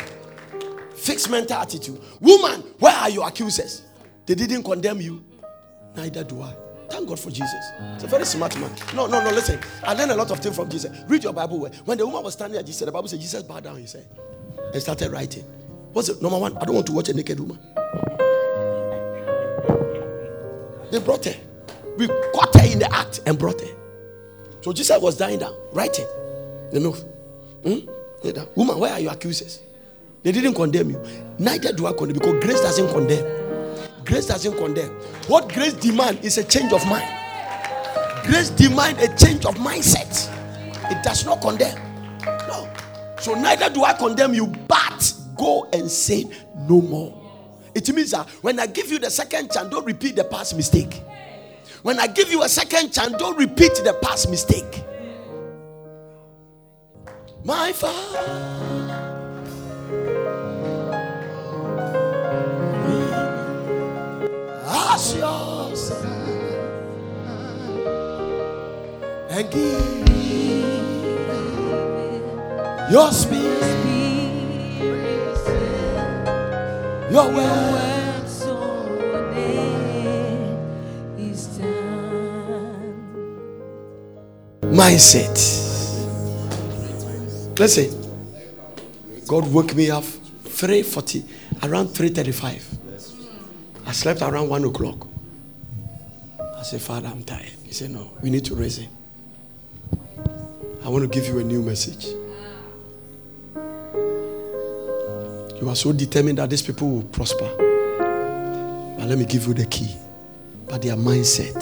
[0.93, 1.99] Fixed mental attitude.
[2.21, 3.81] Woman, where are your accusers?
[4.25, 5.23] They didn't condemn you.
[5.95, 6.53] Neither do I.
[6.89, 7.71] Thank God for Jesus.
[7.93, 8.71] He's a very smart man.
[8.93, 9.59] No, no, no, listen.
[9.83, 10.95] I learned a lot of things from Jesus.
[11.07, 11.67] Read your Bible.
[11.85, 14.05] When the woman was standing at Jesus, the Bible said Jesus bowed down, he said,
[14.73, 15.43] and started writing.
[15.93, 16.21] What's it?
[16.21, 17.59] Number one, I don't want to watch a naked woman.
[20.91, 21.35] They brought her.
[21.97, 23.75] We caught her in the act and brought her.
[24.61, 26.05] So Jesus was dying down, writing.
[26.71, 27.79] You know, hmm?
[28.55, 29.61] woman, where are your accusers?
[30.23, 31.01] They didn't condemn you.
[31.37, 33.34] Neither do I condemn because grace doesn't condemn.
[34.05, 34.91] Grace doesn't condemn.
[35.27, 37.09] What grace demand is a change of mind.
[38.23, 40.31] Grace demand a change of mindset.
[40.91, 41.77] It does not condemn.
[42.47, 42.71] No.
[43.19, 46.25] So neither do I condemn you, but go and say
[46.55, 47.21] no more.
[47.73, 51.01] It means that when I give you the second chance, don't repeat the past mistake.
[51.81, 54.83] When I give you a second chance, don't repeat the past mistake.
[57.43, 58.84] My father.
[65.13, 66.03] Yourself
[69.29, 70.09] and give
[72.91, 73.61] your spirit,
[77.11, 77.75] your word.
[84.75, 85.37] Mindset.
[87.57, 87.89] Listen,
[89.25, 91.23] God woke me up 340
[91.63, 92.84] around 335.
[93.85, 95.07] I slept around one o'clock.
[96.39, 97.51] I said, Father, I'm tired.
[97.63, 98.89] He said, No, we need to raise him.
[100.83, 102.07] I want to give you a new message.
[105.61, 107.49] You are so determined that these people will prosper.
[108.97, 109.95] But let me give you the key.
[110.67, 111.55] But their mindset.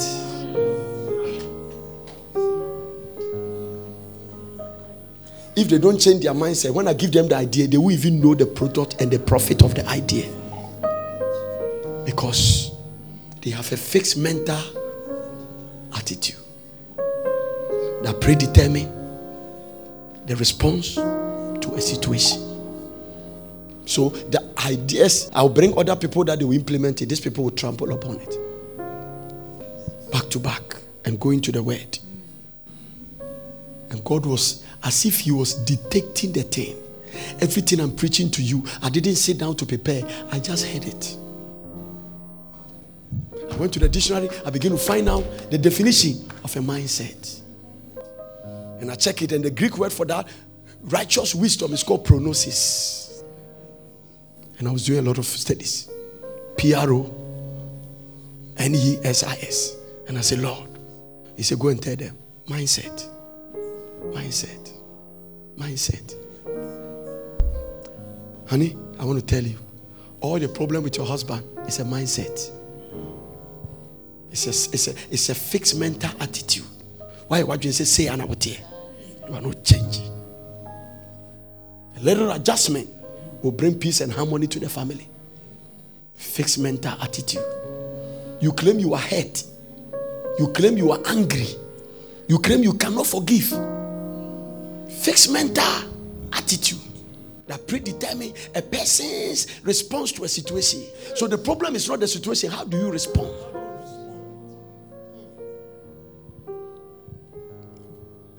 [5.56, 8.20] If they don't change their mindset, when I give them the idea, they will even
[8.20, 10.26] know the product and the profit of the idea.
[12.06, 12.72] Because
[13.42, 14.60] they have a fixed mental
[15.96, 16.38] attitude
[18.04, 18.92] that predetermine
[20.26, 22.42] the response to a situation.
[23.86, 27.10] So the ideas, I'll bring other people that they will implement it.
[27.10, 28.38] These people will trample upon it.
[30.12, 30.76] Back to back
[31.06, 32.00] and go into the word.
[33.90, 36.78] And God was as if He was detecting the thing.
[37.40, 41.18] Everything I'm preaching to you, I didn't sit down to prepare, I just heard it.
[43.52, 47.42] I went to the dictionary, I began to find out the definition of a mindset.
[48.80, 50.28] And I check it, and the Greek word for that
[50.82, 53.24] righteous wisdom is called phronesis.
[54.60, 55.90] And I was doing a lot of studies.
[56.58, 57.14] P R O
[58.58, 59.76] N E S I S.
[60.08, 60.70] And I said, Lord,
[61.36, 62.18] He said, go and tell them
[62.48, 63.10] mindset,
[64.12, 64.72] mindset,
[65.58, 66.16] mindset.
[68.48, 69.58] Honey, I want to tell you
[70.20, 72.52] all the problem with your husband is a mindset.
[74.34, 76.66] It's a, it's a, it's a fixed mental attitude.
[77.28, 78.58] Why what do you say say and out here?
[79.28, 80.12] You are not changing.
[81.98, 82.90] A little adjustment
[83.44, 85.08] will bring peace and harmony to the family.
[86.16, 87.44] Fixed mental attitude.
[88.42, 89.44] You claim you are hurt.
[90.40, 91.50] You claim you are angry.
[92.28, 93.54] You claim you cannot forgive.
[94.90, 95.92] Fixed mental
[96.32, 96.80] attitude
[97.46, 100.82] that predetermine a person's response to a situation.
[101.16, 102.50] So the problem is not the situation.
[102.50, 103.53] How do you respond?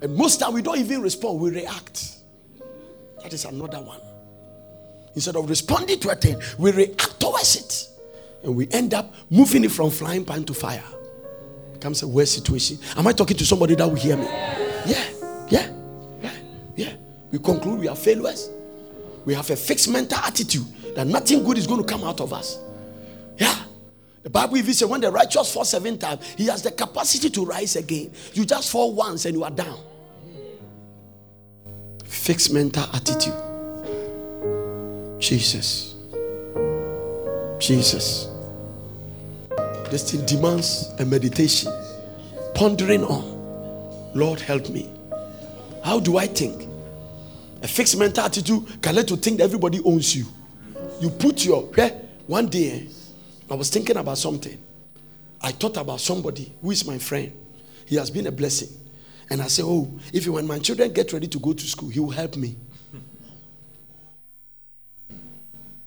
[0.04, 2.16] And most time we don't even respond, we react.
[3.22, 4.02] That is another one.
[5.14, 7.88] Instead of responding to a thing, we react towards it.
[8.42, 10.84] And we end up moving it from flying pan to fire.
[11.72, 12.78] Becomes a worse situation.
[12.98, 14.26] Am I talking to somebody that will hear me?
[14.84, 15.08] Yeah,
[15.48, 15.72] yeah,
[16.20, 16.32] yeah,
[16.76, 16.92] yeah.
[17.30, 18.50] We conclude we are failures.
[19.24, 22.34] We have a fixed mental attitude that nothing good is going to come out of
[22.34, 22.58] us.
[23.38, 23.56] Yeah.
[24.22, 27.46] The Bible even says when the righteous fall seven times, he has the capacity to
[27.46, 28.12] rise again.
[28.34, 29.78] You just fall once and you are down.
[32.04, 33.34] Fixed mental attitude.
[35.20, 35.94] Jesus.
[37.58, 38.28] Jesus.
[39.90, 41.72] This thing demands a meditation,
[42.54, 44.12] pondering on.
[44.14, 44.90] Lord, help me.
[45.82, 46.68] How do I think?
[47.62, 50.26] A fixed mental attitude can let you think that everybody owns you.
[51.00, 51.90] You put your yeah,
[52.26, 52.92] one day, eh,
[53.50, 54.58] I was thinking about something.
[55.40, 57.32] I thought about somebody who is my friend.
[57.86, 58.68] He has been a blessing.
[59.30, 61.88] And I said, Oh, if you when my children get ready to go to school,
[61.88, 62.56] he will help me.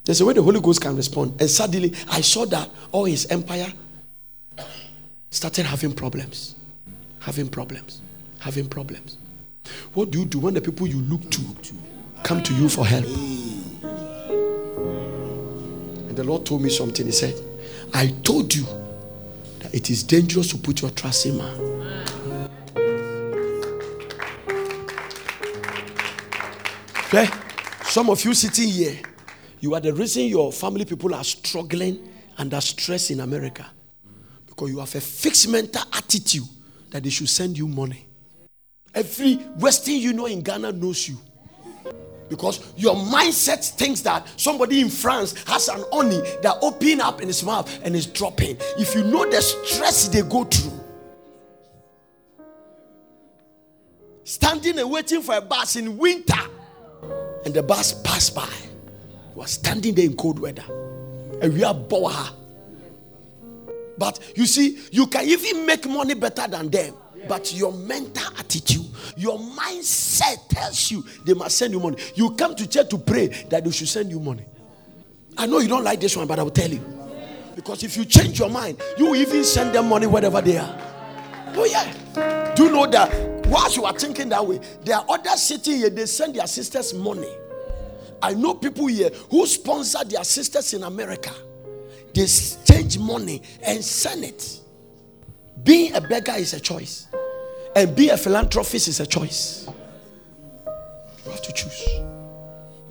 [0.07, 1.39] There's a way the Holy Ghost can respond.
[1.41, 3.73] And suddenly I saw that all his empire
[5.29, 6.55] started having problems.
[7.19, 8.01] Having problems.
[8.39, 9.17] Having problems.
[9.93, 11.41] What do you do when the people you look to
[12.23, 13.05] come to you for help?
[16.07, 17.05] And the Lord told me something.
[17.05, 17.35] He said,
[17.93, 18.65] I told you
[19.59, 21.76] that it is dangerous to put your trust in man.
[27.07, 27.29] Okay?
[27.83, 28.97] Some of you sitting here,
[29.61, 33.65] you are the reason your family people are struggling under stress in America.
[34.45, 36.43] Because you have a fixed mental attitude
[36.91, 38.05] that they should send you money.
[38.93, 41.17] Every Western you know in Ghana knows you.
[42.27, 47.29] Because your mindset thinks that somebody in France has an oni that open up in
[47.29, 48.57] his mouth and is dropping.
[48.77, 50.77] If you know the stress they go through,
[54.25, 56.35] standing and waiting for a bus in winter,
[57.47, 58.49] and the bus passed by,
[59.33, 60.65] you are standing there in cold weather,
[61.41, 61.73] and we are.
[63.97, 66.93] But you see, you can even make money better than them.
[67.25, 68.85] But your mental attitude,
[69.15, 71.95] your mindset tells you they must send you money.
[72.15, 74.43] You come to church to pray that they should send you money.
[75.37, 76.81] I know you don't like this one, but I will tell you.
[77.55, 80.77] Because if you change your mind, you will even send them money wherever they are.
[81.55, 82.53] Oh, yeah.
[82.55, 85.89] Do you know that whilst you are thinking that way, there are others sitting here,
[85.89, 87.31] they send their sisters money.
[88.21, 91.31] I know people here who sponsor their sisters in America.
[92.13, 94.59] They change money and send it.
[95.63, 97.07] Being a beggar is a choice,
[97.75, 99.67] and being a philanthropist is a choice.
[101.25, 101.87] You have to choose.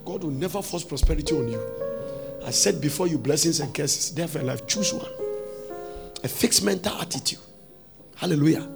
[0.04, 1.60] God will never force prosperity on you.
[2.44, 5.10] I said before you blessings and curses, therefore life, choose one.
[6.22, 7.40] A fixed mental attitude.
[8.14, 8.68] Hallelujah.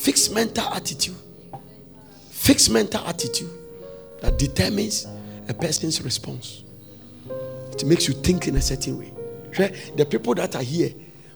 [0.00, 1.14] Fixed mental attitude.
[2.30, 3.50] Fixed mental attitude
[4.22, 5.06] that determines
[5.46, 6.64] a person's response.
[7.72, 9.12] It makes you think in a certain way.
[9.96, 10.94] The people that are here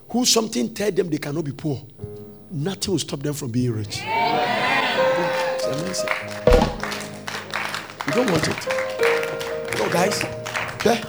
[0.09, 1.79] who something tell them they cannot be poor,
[2.49, 3.99] nothing will stop them from being rich.
[4.01, 6.03] It's.
[8.07, 8.67] You don't want it.
[9.77, 10.23] No, guys.
[10.77, 11.03] Okay?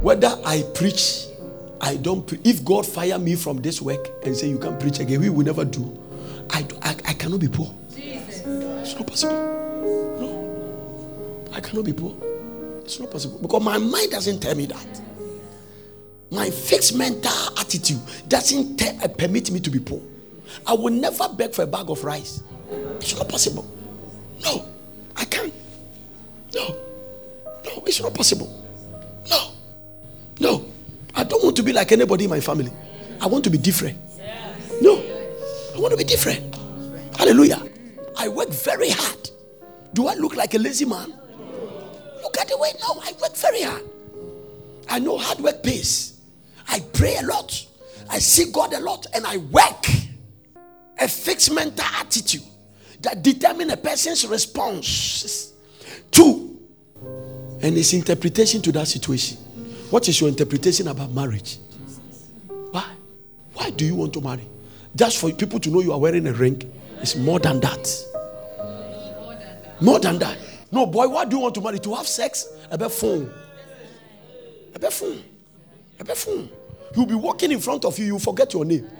[0.00, 1.26] Whether I preach,
[1.78, 2.26] I don't.
[2.26, 5.28] Pre- if God fire me from this work and say you can't preach again, we
[5.28, 6.04] will never do.
[6.50, 7.72] I, I, I cannot be poor.
[7.94, 8.42] Jesus.
[8.46, 9.34] It's not possible.
[10.20, 12.14] No, I cannot be poor.
[12.82, 15.02] It's not possible because my mind doesn't tell me that.
[16.30, 20.00] My fixed mental attitude doesn't te- uh, permit me to be poor.
[20.66, 22.42] I will never beg for a bag of rice.
[23.00, 23.66] It's not possible.
[24.42, 24.66] No,
[25.16, 25.52] I can't.
[26.54, 26.68] No,
[27.64, 28.64] no, it's not possible.
[29.30, 29.50] No,
[30.40, 30.64] no.
[31.14, 32.70] I don't want to be like anybody in my family.
[33.20, 33.98] I want to be different.
[35.78, 36.56] I want to be different.
[37.16, 37.62] Hallelujah.
[38.16, 39.30] I work very hard.
[39.94, 41.14] Do I look like a lazy man?
[42.20, 42.72] Look at the way.
[42.80, 43.00] now.
[43.00, 43.84] I work very hard.
[44.88, 46.20] I know hard work pays.
[46.66, 47.64] I pray a lot.
[48.10, 49.86] I see God a lot and I work.
[50.98, 52.42] A fixed mental attitude
[53.02, 55.52] that determine a person's response.
[56.10, 56.58] to
[57.62, 59.38] and his interpretation to that situation.
[59.90, 61.58] What is your interpretation about marriage?
[62.72, 62.84] Why?
[63.54, 64.48] Why do you want to marry?
[64.98, 66.60] Just for people to know you are wearing a ring?
[67.00, 67.88] It's more than that.
[69.80, 70.36] More than that.
[70.72, 71.78] No, boy, why do you want to marry?
[71.78, 72.48] To have sex?
[72.68, 73.32] A About phone.
[74.72, 75.22] A About phone.
[76.00, 76.48] A About phone.
[76.96, 78.90] He'll be walking in front of you, you forget your name.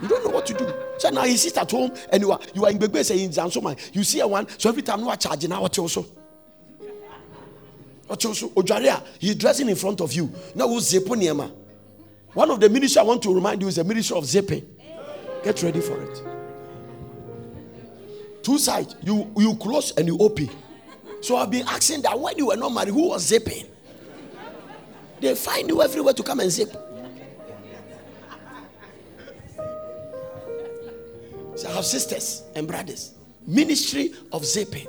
[0.00, 0.72] You don't know what to do.
[0.98, 3.76] So now he sits at home and you are you are in Gbegbe saying Zansoma.
[3.92, 6.06] You see a one, so every time you are charging now, what also?
[8.06, 8.50] What also?
[8.50, 10.32] Ojaria, he's dressing in front of you.
[10.54, 11.50] Now who's Zeponiema?
[12.34, 14.77] One of the ministries I want to remind you is the ministry of zipping.
[15.44, 16.22] Get ready for it.
[18.48, 18.96] two sides.
[19.02, 20.48] You you close and you open.
[21.20, 23.66] So I've been asking that when you were not married, who was zipping?
[25.20, 26.72] They find you everywhere to come and zip.
[31.56, 33.14] So I have sisters and brothers.
[33.46, 34.86] Ministry of zipping.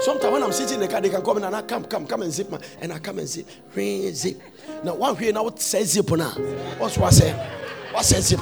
[0.00, 2.06] Sometimes when I'm sitting in the car, they can come in and I come, come,
[2.06, 4.40] come and zip my, and I come and zip, ring, zip.
[4.82, 6.30] Now one here now says zip now?
[6.78, 7.57] What's what I say?
[7.92, 8.40] What zip?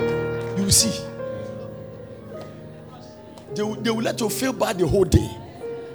[0.00, 1.04] You will see.
[3.54, 5.30] They will, they will let you feel bad the whole day.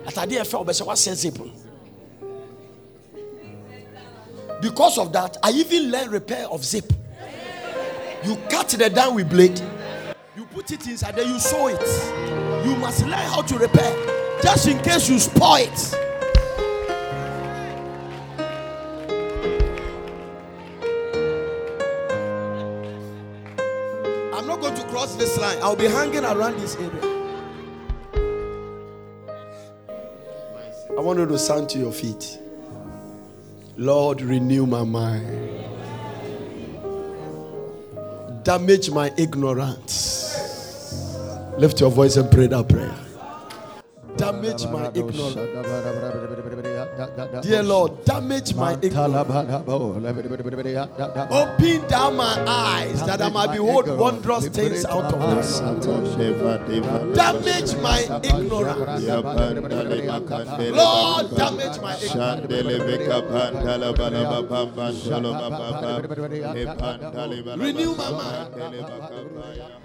[0.06, 1.38] At I didn't feel but what zip?
[4.62, 6.92] Because of that, I even learned repair of zip.
[8.24, 9.62] You cut the down with blade,
[10.36, 12.66] you put it inside, then you sew it.
[12.66, 16.05] You must learn how to repair just in case you spoil it.
[25.56, 27.16] Line, I'll be hanging around this area.
[30.98, 32.40] I want you to stand to your feet.
[33.78, 35.26] Lord, renew my mind.
[38.44, 40.24] Damage my ignorance.
[41.58, 42.96] Lift your voice and pray that prayer.
[44.18, 45.36] Damage my ignorance.
[47.42, 49.28] Dear Lord, damage my ignorance.
[51.30, 55.60] Open down my eyes that I might behold wondrous things out of this.
[57.16, 59.04] Damage my ignorance.
[60.72, 62.46] Lord, damage my ignorance.
[67.58, 69.85] Renew my mind.